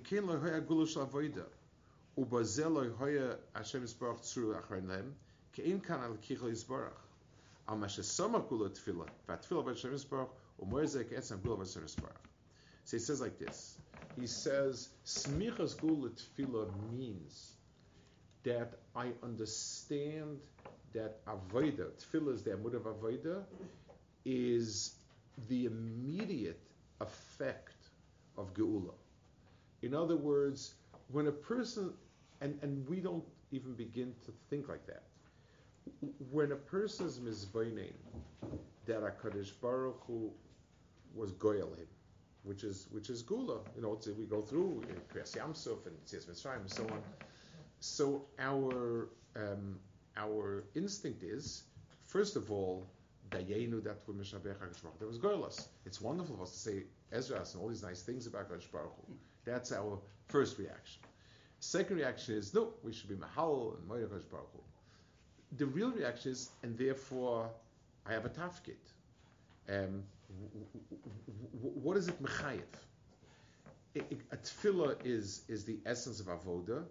[0.03, 0.87] Kin lo hoi agula.
[12.83, 13.77] So he says like this.
[14.19, 17.53] He says, Smichas Gula Tefillah means
[18.43, 20.39] that I understand
[20.93, 23.43] that Avodah, Tefillah the Amud of Avodah,
[24.25, 24.95] is
[25.47, 26.61] the immediate
[27.01, 27.75] effect
[28.37, 28.93] of Geula.
[29.81, 30.73] In other words,
[31.11, 31.93] when a person,
[32.41, 35.03] and, and we don't even begin to think like that,
[36.31, 37.93] when a person is mizbainin,
[38.85, 40.31] that HaKadosh Baruch Hu
[41.15, 41.87] was goyal him,
[42.43, 43.59] which is which is gula.
[43.75, 47.01] You know, we go through Kriyas Yamsuf and Tzias Mitzrayim and so on.
[47.79, 49.79] So our um,
[50.17, 51.63] our instinct is,
[52.03, 52.87] first of all,
[53.31, 54.57] Dayenu that we Mishabech
[54.99, 55.67] There was goylas.
[55.85, 58.93] It's wonderful for us to say Ezra and all these nice things about Kadosh Baruch
[59.07, 59.13] Hu.
[59.45, 61.01] That's our first reaction.
[61.59, 64.59] Second reaction is no, we should be Mahal and Moed Kadosh Baruch Hu.
[65.57, 67.49] The real reaction is, and therefore,
[68.05, 68.75] I have a tafkit.
[69.69, 70.03] Um,
[71.61, 72.61] what is it mechayev?
[73.95, 76.83] A tefillah is is the essence of avoda.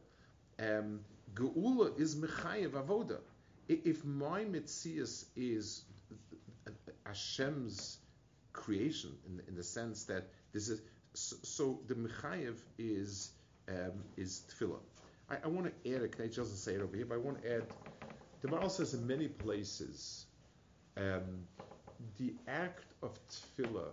[0.58, 1.00] Um,
[1.34, 3.18] Geula is mechayev avoda.
[3.68, 5.84] If my mitzias is
[7.04, 7.98] Hashem's
[8.52, 10.80] creation, in, in the sense that this is
[11.14, 13.32] so, the mechayev is
[13.68, 14.80] um, is tefillah.
[15.30, 16.02] I, I want to add.
[16.02, 17.62] Knech doesn't say it over here, but I want to add.
[18.40, 20.26] The Maharal says in many places.
[20.96, 21.46] Um,
[22.18, 23.90] the act of tefillah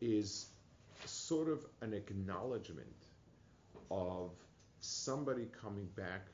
[0.00, 0.46] is
[1.04, 2.86] sort of an acknowledgement
[3.90, 4.30] of
[4.82, 6.26] somebody coming back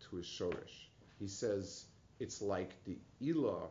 [0.00, 0.88] to his shorish.
[1.18, 1.86] He says
[2.18, 3.68] it's like the ilah,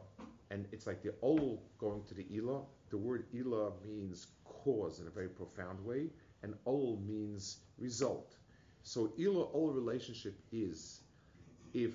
[0.49, 2.63] and it's like the ol going to the ilah.
[2.89, 6.09] The word ilah means cause in a very profound way,
[6.41, 8.35] and ol means result.
[8.83, 11.01] So ilah ol relationship is
[11.73, 11.93] if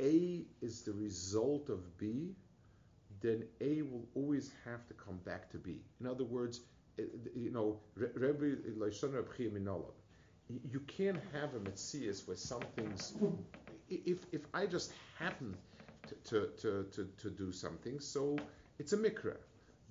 [0.00, 2.34] A is the result of B,
[3.20, 5.80] then A will always have to come back to B.
[6.00, 6.60] In other words,
[6.98, 8.56] eh, you know, Rebbe
[10.48, 13.14] you can't have a Metzias where something's.
[13.88, 15.56] If, if I just happen
[16.24, 18.36] to, to, to, to, do something, so
[18.78, 19.36] it's a mikra.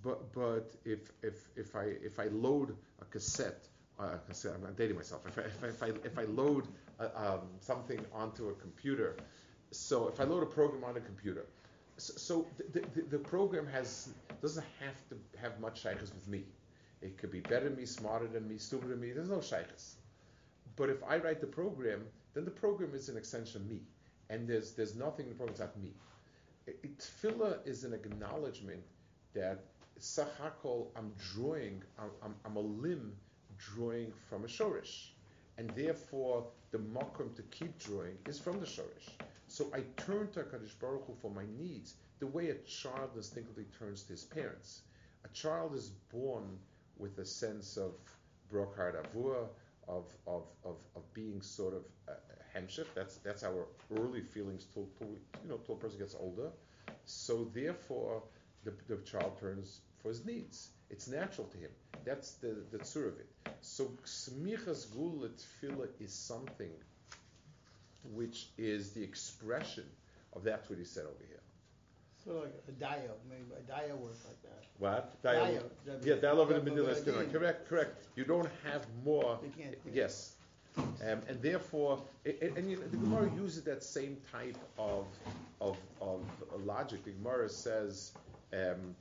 [0.04, 3.68] But but if if if I if I load a cassette,
[4.00, 5.22] uh, cassette I'm dating myself.
[5.28, 6.68] If I if I, if I, if I load
[7.00, 9.16] uh, um, something onto a computer,
[9.72, 11.46] so if I load a program on a computer,
[11.98, 14.10] so the, the, the, program has
[14.42, 16.44] doesn't have to have much shaykhs with me.
[17.02, 19.12] It could be better than me, smarter than me, stupider than me.
[19.12, 19.96] There's no shaykhs.
[20.76, 23.82] But if I write the program, then the program is an extension of me,
[24.30, 25.94] and there's there's nothing in the program except me.
[26.68, 28.84] Tefillah is an acknowledgement
[29.34, 29.66] that
[30.00, 33.14] sachakol I'm drawing, I'm, I'm, I'm, a limb
[33.58, 35.10] drawing from a shorish,
[35.58, 39.10] and therefore the makom to keep drawing is from the shorish.
[39.48, 43.66] So I turn to HaKadosh Baruch Hu for my needs the way a child instinctively
[43.78, 44.82] turns to his parents.
[45.26, 46.58] A child is born
[46.98, 47.92] with a sense of
[48.52, 49.48] brokard avua,
[49.88, 52.14] of, of, of, of being sort of a.
[52.94, 53.66] That's, that's our
[53.98, 56.52] early feelings till, till, you know, till a person gets older.
[57.06, 58.22] So therefore,
[58.64, 60.70] the, the child turns for his needs.
[60.90, 61.72] It's natural to him.
[62.06, 63.30] That's the, the tzur of it.
[63.62, 66.72] So smichas gula tefillah is something
[68.14, 69.86] which is the expression
[70.34, 71.40] of that what he said over here.
[72.26, 74.64] So like a dia, maybe a dia works like that.
[74.80, 75.22] What?
[75.22, 75.62] Dia,
[76.04, 77.68] yeah, dia over the middle is correct.
[77.68, 78.08] Correct.
[78.16, 79.40] You don't have more.
[79.44, 79.76] You can't.
[79.94, 80.36] Yes.
[80.78, 85.06] Um, and therefore, it, it- and you know, the Gemara uses that same type of,
[85.62, 86.22] of, of
[86.66, 87.04] logic.
[87.06, 88.14] The Gemara says,
[88.54, 88.96] um,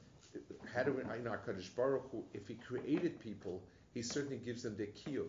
[0.75, 3.63] how do we, know, HaKadosh Baruch Hu, if he created people,
[3.95, 5.29] he certainly gives them their kiyum.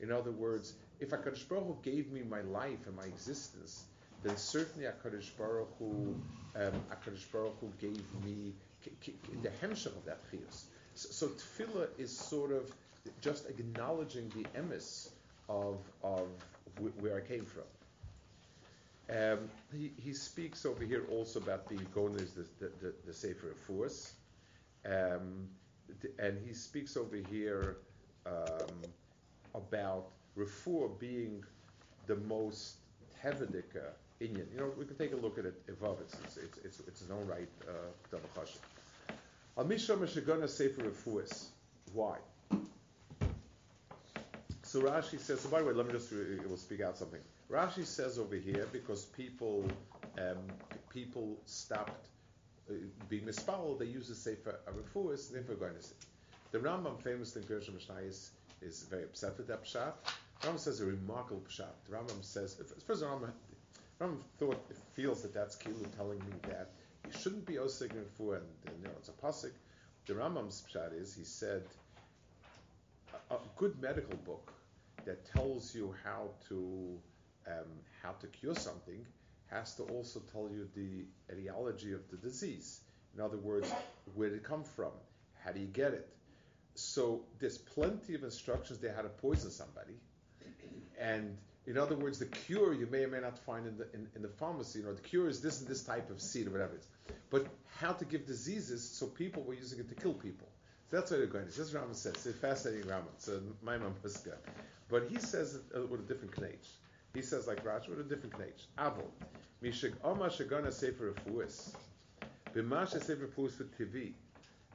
[0.00, 3.84] In other words, if HaKadosh Baruch Hu gave me my life and my existence,
[4.26, 6.14] then certainly HaKadosh Baruch Hu,
[6.56, 8.52] um, HaKadosh Baruch Hu gave me
[8.84, 10.64] k- k- the hemshech of that chiyus.
[10.94, 12.72] So, so tefillah is sort of
[13.20, 15.10] just acknowledging the emes
[15.48, 16.26] of, of
[16.78, 17.62] wh- where I came from.
[19.08, 19.38] Um,
[19.72, 23.56] he, he speaks over here also about the Gonas, the, the, the, the Sefer of
[23.58, 24.14] Force.
[24.84, 25.48] Um,
[26.18, 27.76] and he speaks over here
[28.26, 28.82] um,
[29.54, 31.44] about refuah being
[32.08, 32.78] the most
[33.22, 34.46] tevedika Inyan.
[34.52, 35.66] You know, we can take a look at it.
[35.66, 37.48] Evav, it's it's it's, it's, it's own right.
[37.68, 37.72] uh,
[38.10, 38.58] Double chashuv.
[39.58, 41.46] Al mishra meshagana sefer refuahs.
[41.92, 42.16] Why?
[44.62, 45.40] So Rashi says.
[45.40, 47.20] So by the way, let me just re- will speak out something.
[47.50, 49.64] Rashi says over here because people
[50.18, 50.38] um,
[50.90, 52.08] people stopped
[52.70, 52.74] uh,
[53.08, 53.78] being mispalled.
[53.78, 55.30] They use the sefer refuahs.
[55.30, 55.94] Therefore, going to say.
[56.52, 58.30] The Rambam, famous in Gershom Mishnah, is,
[58.88, 59.92] very upset with that pshat.
[60.42, 61.66] Rambam says a remarkable pshat.
[61.88, 63.32] The Rambam says, first of all, Rambam,
[64.00, 66.70] Rambam thought, feels that that's Kilu telling me that
[67.06, 69.52] you shouldn't be osig for and you know it's a pasuk.
[70.06, 71.62] The Rambam's pshat is he said
[73.30, 74.52] a, a good medical book
[75.04, 76.98] that tells you how to
[77.46, 77.68] um,
[78.02, 79.04] how to cure something
[79.46, 82.80] has to also tell you the etiology of the disease.
[83.14, 83.72] In other words,
[84.14, 84.90] where did it come from?
[85.44, 86.08] How do you get it?
[86.74, 89.94] So there's plenty of instructions there how to poison somebody,
[91.00, 94.06] and in other words, the cure you may or may not find in the in,
[94.14, 94.80] in the pharmacy.
[94.82, 96.88] Know, the cure is this and this type of seed or whatever it is.
[97.30, 97.46] But
[97.80, 100.48] how to give diseases, so people were using it to kill people.
[100.90, 101.56] So that's what they're going to.
[101.56, 102.14] This Rambam says.
[102.14, 103.16] It's a fascinating Rambam.
[103.18, 104.38] So my mom was good.
[104.88, 106.68] But he says it uh, with a different knage.
[107.14, 108.66] He says like Rashi with a different knage.
[108.78, 109.08] Avol.
[109.62, 111.74] Mishig Oma Shagana Sefer Refuis.
[112.54, 114.12] B'masha Sefer Refuis for TV.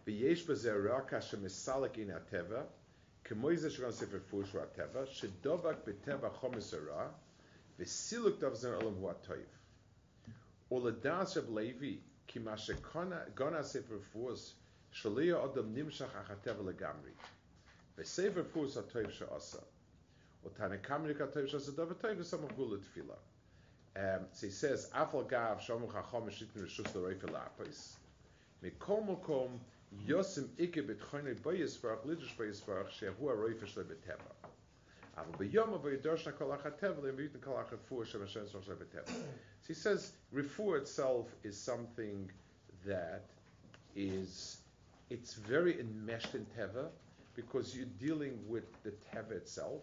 [0.06, 2.64] V'yesh b'zeh raka shemisalik in ateva.
[3.32, 7.10] Kemoize Shran Sefer Fush Teva, Shedovak Beteva Chomesara,
[7.80, 8.98] Vesiluk Olam
[10.70, 12.76] Oladas Levi, Kimashe
[13.34, 14.52] Gona Sefer Fush,
[14.94, 17.14] Shalia Odom Nimshach Achateva Legamri.
[17.98, 18.76] Vesefer Fush
[22.58, 22.84] Gulut
[23.96, 25.94] Um, so he says, Afal Gav Shomuch
[30.08, 30.48] Yosim
[32.88, 33.16] shehu.
[39.62, 42.32] So he says, refu itself is something
[42.86, 43.26] that
[43.96, 44.58] is,
[45.10, 46.90] it's very enmeshed in teva,
[47.36, 49.82] because you're dealing with the teva itself,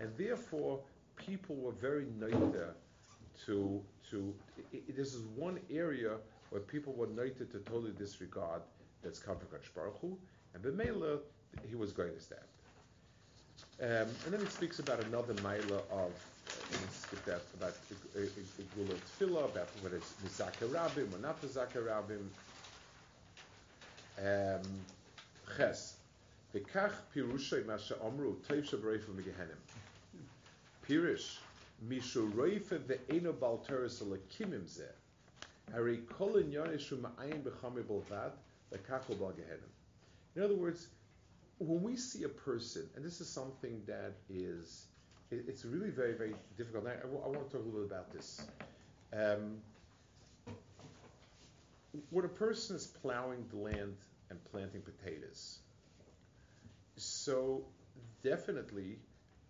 [0.00, 0.80] and therefore
[1.16, 2.74] people were very neither
[3.46, 4.34] to to.
[4.72, 6.16] It, it, this is one area
[6.50, 8.62] where people were neither to totally disregard
[9.04, 10.18] that's come from Kadosh Baruch Hu,
[10.54, 11.20] and B'meila,
[11.68, 12.40] he was going to stand.
[13.80, 16.12] Um, and then it speaks about another Maila of,
[16.48, 17.74] uh, skip that, about
[18.74, 22.30] Gula Tefillah, about whether it's Mizaka Rabim or not Mizaka Rabim.
[24.18, 24.62] Um,
[25.56, 25.96] Ches.
[26.54, 29.58] V'kach pirushay ma she'omru, toiv she'bareif v'megehenim.
[30.88, 31.38] Pirish,
[31.88, 34.94] mishu roife ve'eno bal teres lekimim zeh.
[35.72, 36.04] Ma'ayin
[37.42, 38.53] b'chami bolvad, v'kach bal gehenim.
[40.36, 40.88] In other words,
[41.58, 44.86] when we see a person, and this is something that is,
[45.30, 46.86] it- it's really very, very difficult.
[46.86, 48.40] I, want to talk a little bit about this.
[49.12, 49.58] Um,
[52.10, 53.96] when a person is plowing the land
[54.30, 55.58] and planting potatoes,
[56.96, 57.64] so
[58.22, 58.98] definitely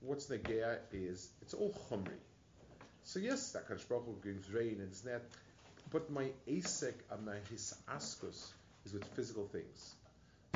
[0.00, 2.18] what's negea is it's all chumri.
[3.02, 5.22] So yes, that Baruch Hu gives rain and it's that,
[5.90, 8.52] but my asek and my hisaskus
[8.84, 9.94] is with physical things.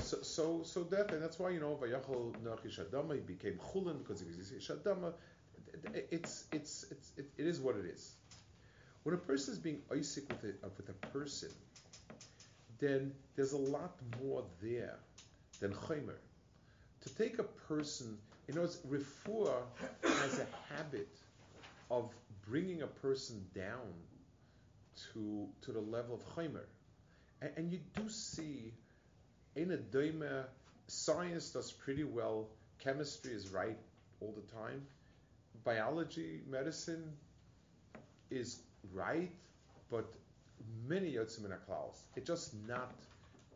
[0.00, 3.98] So, so, so that, and that's why you know, Vayachol Noach Ishadama, he became Chulin
[3.98, 5.12] because he was Ishadama.
[6.10, 8.12] It's, it's, it's, it, is what it is.
[9.02, 11.50] When a person is being Isaac with a, uh, with a person,
[12.78, 14.98] then there's a lot more there
[15.60, 16.16] than Chaymer.
[17.02, 19.62] To take a person, you know, refuah
[20.02, 21.08] has a habit
[21.90, 22.10] of
[22.48, 23.92] bringing a person down
[25.12, 26.64] to to the level of Chaymer.
[27.40, 28.72] And, and you do see
[29.56, 30.44] in a doima,
[30.86, 32.48] science does pretty well.
[32.78, 33.78] Chemistry is right
[34.20, 34.82] all the time.
[35.64, 37.12] Biology, medicine
[38.30, 38.60] is
[38.92, 39.30] right,
[39.90, 40.06] but
[40.86, 42.04] many yotzim in klaus.
[42.16, 42.94] It's just not.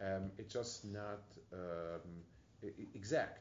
[0.01, 1.22] Um, it's just not
[1.53, 2.01] um,
[2.95, 3.39] exact.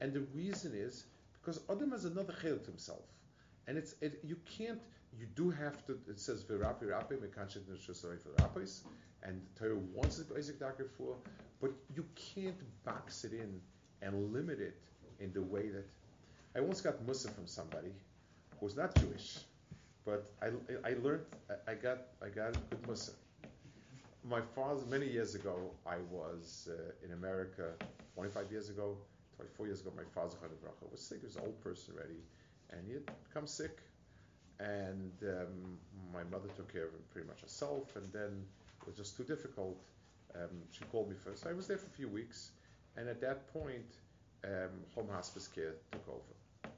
[0.00, 1.04] And the reason is
[1.40, 3.04] Because Adam has another chayil to himself.
[3.66, 4.80] And it's it, you can't
[5.18, 8.80] you do have to it says v'rapi rapi mekanchet neshusay v'rapis
[9.22, 11.16] and Torah wants it basic doctor for,
[11.60, 13.60] but you can't box it in
[14.00, 14.80] and limit it
[15.18, 15.86] in the way that
[16.56, 17.92] I once got musa from somebody
[18.58, 19.38] who was not Jewish,
[20.04, 20.46] but I,
[20.88, 21.22] I learned
[21.66, 23.12] I got I got good musa.
[24.24, 27.72] My father many years ago I was uh, in America
[28.14, 28.96] 25 years ago
[29.38, 30.36] 24 years ago, my father
[30.90, 31.20] was sick.
[31.20, 32.18] He was an old person already,
[32.70, 33.78] and he had become sick.
[34.60, 35.78] And um,
[36.12, 37.94] my mother took care of him pretty much herself.
[37.96, 38.44] And then
[38.80, 39.80] it was just too difficult.
[40.34, 41.46] Um, she called me first.
[41.46, 42.50] I was there for a few weeks,
[42.96, 43.94] and at that point,
[44.44, 46.72] um, home hospice care took over.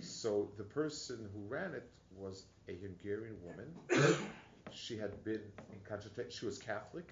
[0.00, 4.16] So the person who ran it was a Hungarian woman.
[4.72, 5.40] she had been
[5.72, 6.30] in concentration.
[6.30, 7.08] She was Catholic.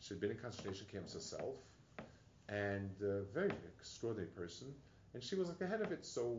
[0.00, 1.54] She had been in concentration camps herself
[2.48, 4.68] and a very extraordinary person.
[5.14, 6.04] And she was like the head of it.
[6.04, 6.38] So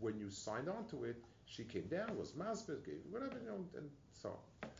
[0.00, 1.22] when you signed on to it,
[1.52, 4.70] she came down, was masbid, gave whatever, you know, and so on.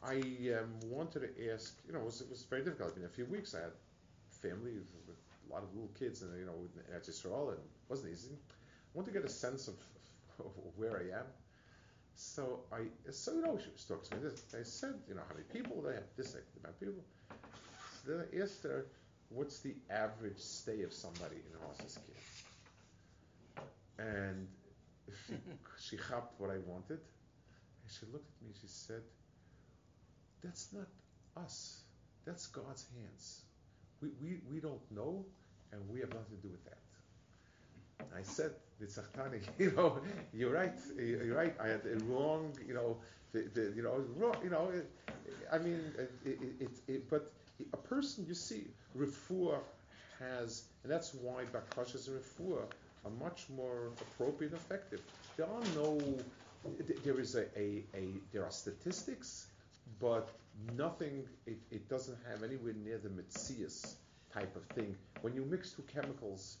[0.00, 0.20] I
[0.60, 2.92] um, wanted to ask, you know, it was, it was very difficult.
[2.94, 3.72] I mean, a few weeks I had
[4.30, 4.74] family
[5.06, 5.18] with a
[5.52, 8.30] lot of little kids, and you know, in Israel, and it wasn't easy.
[8.30, 8.34] I
[8.94, 9.74] wanted to get a sense of,
[10.38, 11.26] of where I am.
[12.14, 14.22] So I, so you know, she was talking to me.
[14.30, 17.02] This, I said, you know, how many people they have, this amount of people.
[18.04, 18.86] So then I asked her,
[19.30, 22.22] what's the average stay of somebody in a hospice care?
[24.06, 24.46] And
[25.26, 25.34] she,
[25.78, 27.00] she hopped what I wanted.
[27.00, 29.02] And she looked at me, she said,
[30.42, 30.88] That's not
[31.36, 31.82] us.
[32.24, 33.42] That's God's hands.
[34.02, 35.24] We, we, we don't know,
[35.72, 36.78] and we have nothing to do with that.
[38.16, 38.52] I said,
[38.82, 39.98] Nitzachtani, you know,
[40.32, 41.54] you're right, you're right.
[41.60, 42.96] I had a wrong, you know,
[43.32, 44.70] the, the, you know, wrong, you know.
[45.52, 45.80] I mean,
[46.24, 47.32] it, it, it, but
[47.72, 49.58] a person, you see, refuah
[50.18, 52.64] has, and that's why bakashas and refuah
[53.08, 55.00] are much more appropriate and effective.
[55.36, 55.98] There are no,
[57.04, 59.46] there is a, a, a there are statistics,
[60.00, 60.28] but
[60.76, 63.94] nothing, it, it doesn't have anywhere near the mitzias
[64.32, 64.94] type of thing.
[65.22, 66.58] When you mix two chemicals,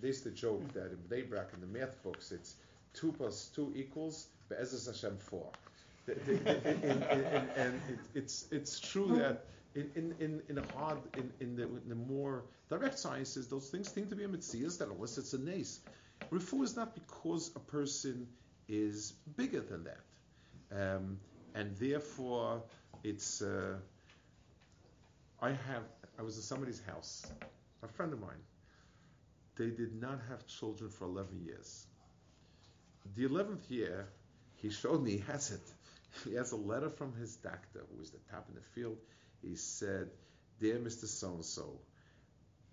[0.00, 2.56] there's the joke that in Daybrak in the math books, it's
[2.92, 5.50] two plus two equals Be'ezes Hashem four.
[6.06, 9.44] and, and, and it, it's it's true that
[9.74, 13.92] in, in, in, in hard, in, in, the, in the more direct sciences, those things
[13.92, 15.80] seem to be a mitzias that elicits a nace.
[16.30, 18.26] Refu is not because a person
[18.68, 20.00] is bigger than that.
[20.70, 21.18] Um,
[21.54, 22.62] and therefore,
[23.02, 23.76] it's, uh,
[25.40, 25.82] I have,
[26.18, 27.26] I was in somebody's house,
[27.82, 28.42] a friend of mine.
[29.56, 31.86] They did not have children for 11 years.
[33.16, 34.06] The 11th year,
[34.56, 35.60] he showed me, he has it.
[36.24, 38.98] He has a letter from his doctor, who is the top in the field
[39.42, 40.08] he said,
[40.60, 41.06] Dear Mr.
[41.06, 41.80] So and so,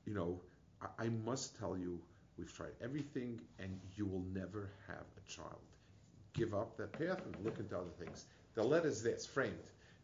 [0.06, 0.40] you know,
[0.82, 2.00] I, I must tell you,
[2.38, 5.60] we've tried everything and you will never have a child.
[6.34, 8.26] Give up that path and look into other things.
[8.54, 9.56] The letter's there, it's framed.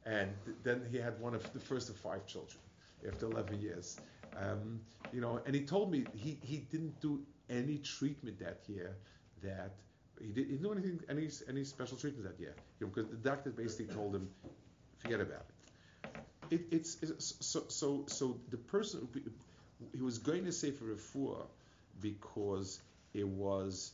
[0.05, 0.31] And
[0.63, 2.59] then he had one of the first of five children
[3.07, 3.99] after 11 years.
[4.35, 4.81] Um,
[5.13, 8.95] you know, and he told me he, he didn't do any treatment that year
[9.43, 9.71] that
[10.19, 12.55] he, did, he didn't do anything, any, any special treatment that year.
[12.79, 14.27] You know, because the doctor basically told him,
[14.99, 15.54] forget about it
[16.51, 19.07] it, it's, it's, so so so the person
[19.93, 21.45] he was going to say for refuah
[22.01, 22.79] because
[23.13, 23.93] it was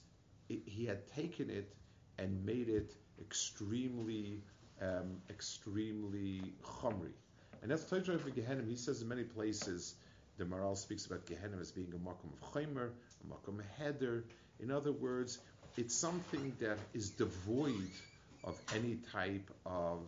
[0.49, 1.73] it, he had taken it
[2.17, 4.41] and made it extremely
[4.81, 7.13] um, extremely chomri,
[7.61, 8.67] and that's Torah for Gehenim.
[8.67, 9.95] He says in many places
[10.37, 14.23] the Maharal speaks about Gehenim as being a makom of chaymer, a makom of heder.
[14.59, 15.39] In other words,
[15.77, 17.89] it's something that is devoid
[18.43, 19.99] of any type of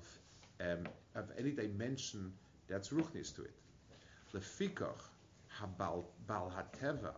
[0.61, 2.33] um, of any dimension
[2.67, 3.53] that's ruchnis to it.
[5.59, 7.13] Habal bal hateva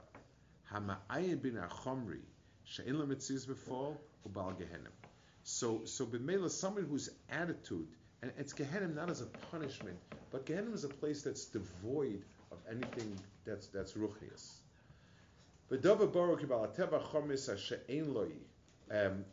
[0.72, 2.20] hama'ayin bin achomri
[2.66, 4.92] she'in ubal gehenim.
[5.44, 7.88] So, so b'meila, somebody whose attitude,
[8.22, 9.98] and it's gehenim not as a punishment,
[10.32, 14.58] but gehenim is a place that's devoid of anything that's that's ruchnius.
[15.70, 17.48] Baruch hateva chomis
[17.90, 18.42] loyi
[18.92, 19.24] um.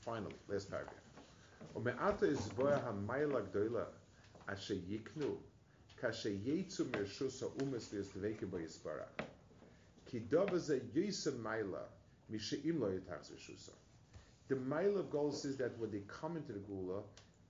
[0.00, 1.02] Finally, last paragraph.
[14.48, 17.02] The mile of gold says that when they come into the gula,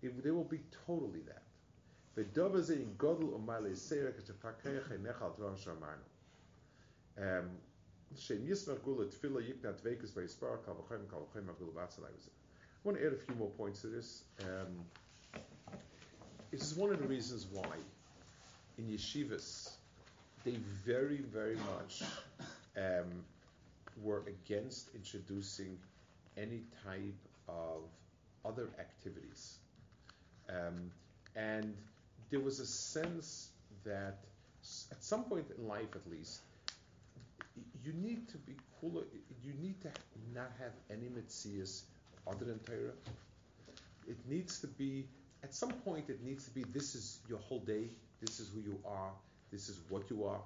[0.02, 1.42] they will be totally that.
[7.20, 7.50] Um,
[12.84, 14.22] I want to add a few more points to this.
[14.42, 15.40] Um,
[16.50, 17.76] this is one of the reasons why
[18.78, 19.70] in yeshivas,
[20.44, 20.56] they
[20.86, 22.02] very, very much
[22.76, 23.24] um,
[24.02, 25.76] were against introducing
[26.36, 27.14] any type
[27.48, 27.82] of
[28.44, 29.58] other activities.
[30.48, 30.90] Um,
[31.34, 31.74] and
[32.30, 33.50] there was a sense
[33.84, 34.18] that
[34.90, 36.40] at some point in life, at least,
[37.84, 39.04] you need to be cooler.
[39.42, 39.90] You need to
[40.34, 41.82] not have any mitzias
[42.26, 42.92] other than Torah.
[44.08, 45.06] It needs to be,
[45.42, 47.84] at some point, it needs to be this is your whole day,
[48.20, 49.10] this is who you are,
[49.52, 50.40] this is what you are.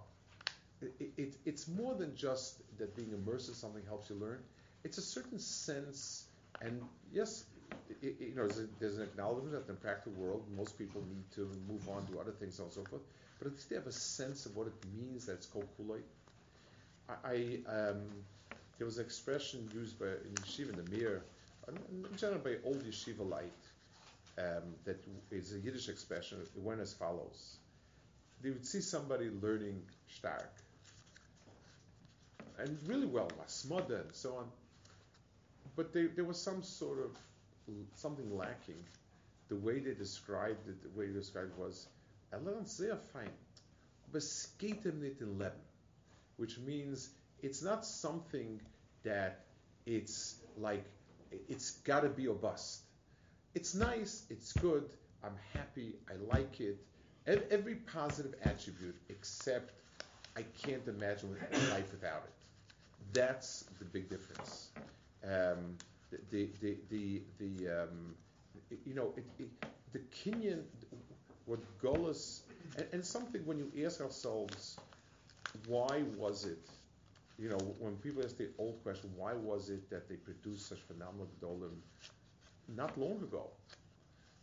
[0.80, 4.40] It, it, it's more than just that being immersed in something helps you learn.
[4.84, 6.26] It's a certain sense,
[6.60, 7.76] and yes, i
[8.06, 11.02] i you know, there's, a, there's an acknowledgement that in the practical world, most people
[11.08, 13.02] need to move on to other things and so forth.
[13.38, 16.00] But at least they have a sense of what it means that it's called kuloi.
[17.08, 18.02] I, I um,
[18.78, 21.22] there was an expression used by in yeshiva in the mirror,
[21.68, 23.62] in general by old yeshiva light,
[24.38, 24.98] um, that
[25.30, 26.38] is a Yiddish expression.
[26.40, 27.56] It went as follows:
[28.42, 30.52] They would see somebody learning stark,
[32.58, 34.46] and really well, masmada and so on.
[35.76, 37.16] But they, there was some sort of
[37.94, 38.84] something lacking.
[39.48, 41.86] The way they described it, the way they described it was,
[42.32, 43.30] "Er lernt sehr fein,
[44.08, 45.52] aber es in Leben,"
[46.42, 48.60] which means it's not something
[49.04, 49.44] that
[49.86, 50.84] it's like
[51.48, 52.80] it's got to be a bust.
[53.54, 54.86] It's nice, it's good,
[55.22, 56.78] I'm happy, I like it.
[57.28, 59.74] Every positive attribute except
[60.36, 61.36] I can't imagine
[61.70, 62.34] life without it.
[63.12, 64.70] That's the big difference.
[65.22, 65.78] Um,
[66.32, 68.16] the the the the um,
[68.84, 69.48] you know it, it,
[69.92, 70.62] the Kenyan
[71.46, 72.40] what Golas
[72.76, 74.76] and, and something when you ask ourselves
[75.66, 76.68] why was it
[77.38, 80.78] you know when people ask the old question why was it that they produced such
[80.80, 81.76] phenomenal gedolim
[82.76, 83.48] not long ago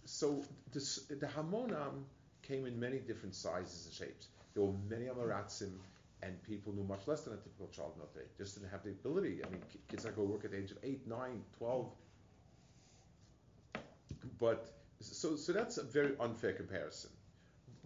[0.05, 0.43] so
[0.74, 2.03] this, the Hamonam
[2.41, 5.72] came in many different sizes and shapes there were many Amaratzim
[6.22, 8.30] and people knew much less than a typical child in Notre Dame.
[8.38, 9.41] Just didn't have the ability.
[9.45, 11.91] I mean, kids that go work at the age of 8, 9, 12.
[14.38, 17.10] But so, so that's a very unfair comparison.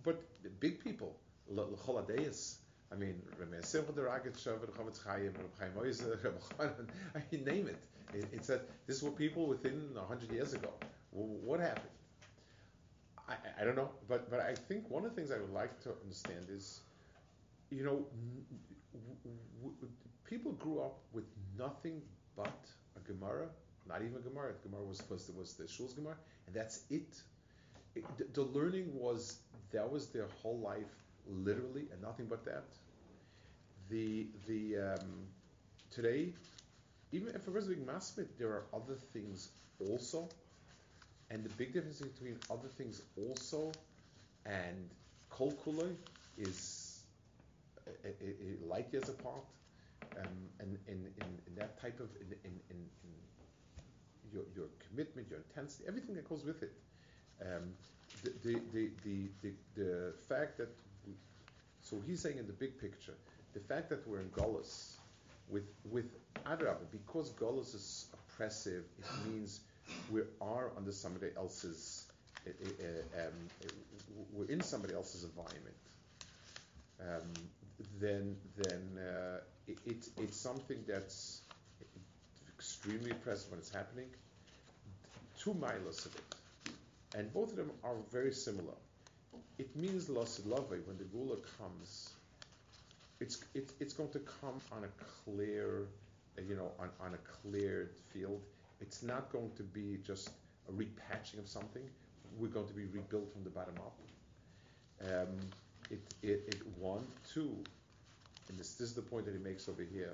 [0.04, 0.22] But
[0.60, 1.16] big people,
[1.50, 2.58] L'choladeus,
[2.94, 7.24] I mean, Rebbe Simcha the Rogatchover, Rebbe Chofetz Chaim, Rebbe Chaim Oizer, Rebbe Chanan, I
[7.32, 7.84] mean, name it.
[8.14, 8.30] it.
[8.34, 10.70] It's that this were people within 100 years ago.
[11.12, 11.90] What happened?
[13.28, 15.80] I, I- don't know, but, but I think one of the things I would like
[15.82, 16.82] to understand is
[17.72, 18.06] you know,
[18.94, 19.18] w-
[19.62, 19.92] w-
[20.26, 21.26] people grew up with
[21.58, 22.02] nothing
[22.36, 23.48] but a Gemara,
[23.88, 24.54] not even a Gemara.
[24.64, 26.16] Gemara was was was the Shul's Gemara,
[26.48, 27.22] and that's it.
[27.96, 29.40] It- the, the learning was
[29.72, 30.94] that was their whole life,
[31.28, 32.66] literally, and nothing but that.
[33.90, 35.28] The the um,
[35.92, 36.34] today,
[37.12, 39.50] even if a person being masmid, there are other things
[39.80, 40.30] also,
[41.30, 43.72] and the big difference between other things also
[44.46, 44.90] and
[45.30, 45.96] kol kuloi
[46.38, 47.04] is
[47.88, 49.46] a, a, a light years apart,
[50.18, 50.28] um,
[50.60, 52.78] and in, in, in that type of in, in,
[54.34, 56.74] your, your commitment, your intensity, everything that goes with it.
[57.42, 57.74] Um,
[58.24, 60.70] the, the, the, the, the, fact that
[61.94, 63.14] so he's saying in the big picture,
[63.54, 64.96] the fact that we're in Golas
[65.50, 66.06] with with
[66.46, 69.60] Adrab, because Golas is oppressive, it means
[70.12, 72.08] we are under somebody else's,
[72.48, 73.34] uh, uh, um,
[73.64, 73.68] uh,
[74.34, 75.76] we're in somebody else's environment
[77.02, 77.34] um,
[78.00, 79.38] then then uh,
[79.68, 81.42] it, it's it's something that's
[82.58, 84.08] extremely oppressive when it's happening.
[85.38, 86.36] Two milos of it,
[87.18, 88.76] and both of them are very similar.
[89.58, 92.10] It means losid love when the gula comes.
[93.20, 94.92] It's it's it's going to come on a
[95.24, 95.88] clear,
[96.38, 98.42] uh, you know, on, on a cleared field.
[98.82, 100.30] It's not going to be just
[100.68, 101.84] a repatching of something.
[102.38, 103.96] We're going to be rebuilt from the bottom up.
[105.02, 105.40] Um,
[105.90, 107.56] it, it, it one, two,
[108.50, 110.14] and this, this is the point that he makes over here.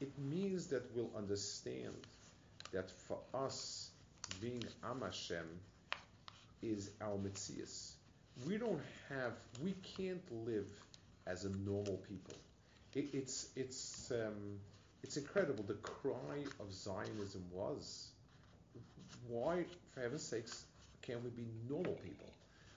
[0.00, 1.94] It means that we'll understand
[2.72, 3.90] that for us,
[4.40, 5.44] being Am Hashem
[6.62, 7.92] is our mitzias.
[8.46, 9.32] We don't have,
[9.62, 10.68] we can't live
[11.26, 12.34] as a normal people.
[12.94, 14.58] It, it's it's um,
[15.02, 15.64] it's incredible.
[15.66, 18.08] The cry of Zionism was,
[19.28, 20.64] why, for heaven's sakes,
[21.02, 22.26] can't we be normal people?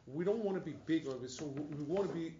[0.07, 1.45] We don't want to be big or so.
[1.45, 2.33] We want to be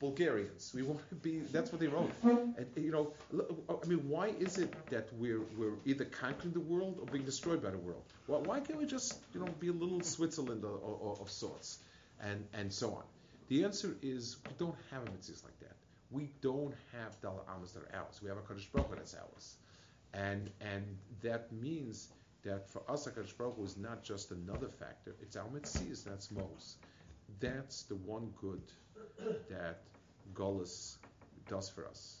[0.00, 0.72] Bulgarians.
[0.74, 1.40] We want to be.
[1.52, 2.10] That's what they wrote.
[2.22, 3.12] And you know,
[3.68, 7.62] I mean, why is it that we're we're either conquering the world or being destroyed
[7.62, 8.02] by the world?
[8.26, 11.78] Well, why can't we just you know be a little Switzerland or, or, of sorts,
[12.20, 13.04] and and so on?
[13.48, 15.76] The answer is we don't have a mitzvahs like that.
[16.10, 18.20] We don't have Dal Amas that are ours.
[18.22, 19.56] We have a Kadosh Baruch that's ours,
[20.12, 20.84] and and
[21.22, 22.08] that means
[22.44, 26.76] that for us, HaKadosh Baruch is not just another factor, it's our mitzvahs, that's most.
[27.40, 28.62] That's the one good
[29.48, 29.80] that
[30.34, 30.96] Golis
[31.48, 32.20] does for us.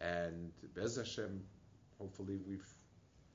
[0.00, 1.42] And Bez Hashem,
[1.98, 2.66] hopefully we've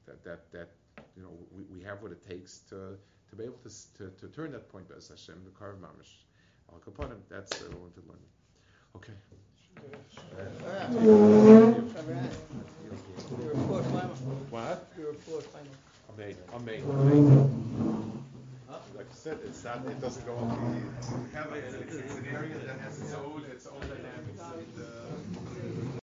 [0.05, 0.69] that that that
[1.15, 2.97] you know we, we have what it takes to
[3.29, 6.25] to be able to to, to turn that point Bez Hashem the Karv Mamish.
[6.71, 8.25] Al Kaponim, that's what I wanted to learn.
[8.95, 9.13] Okay.
[14.49, 14.87] What?
[16.11, 16.35] Amen.
[16.53, 16.83] Amen.
[16.89, 18.23] Amen.
[18.95, 19.85] Like I said, it's not.
[19.85, 20.55] It doesn't go on the.
[21.57, 24.41] It's, it's an area that has its own its own dynamics.
[24.41, 25.48] And, uh,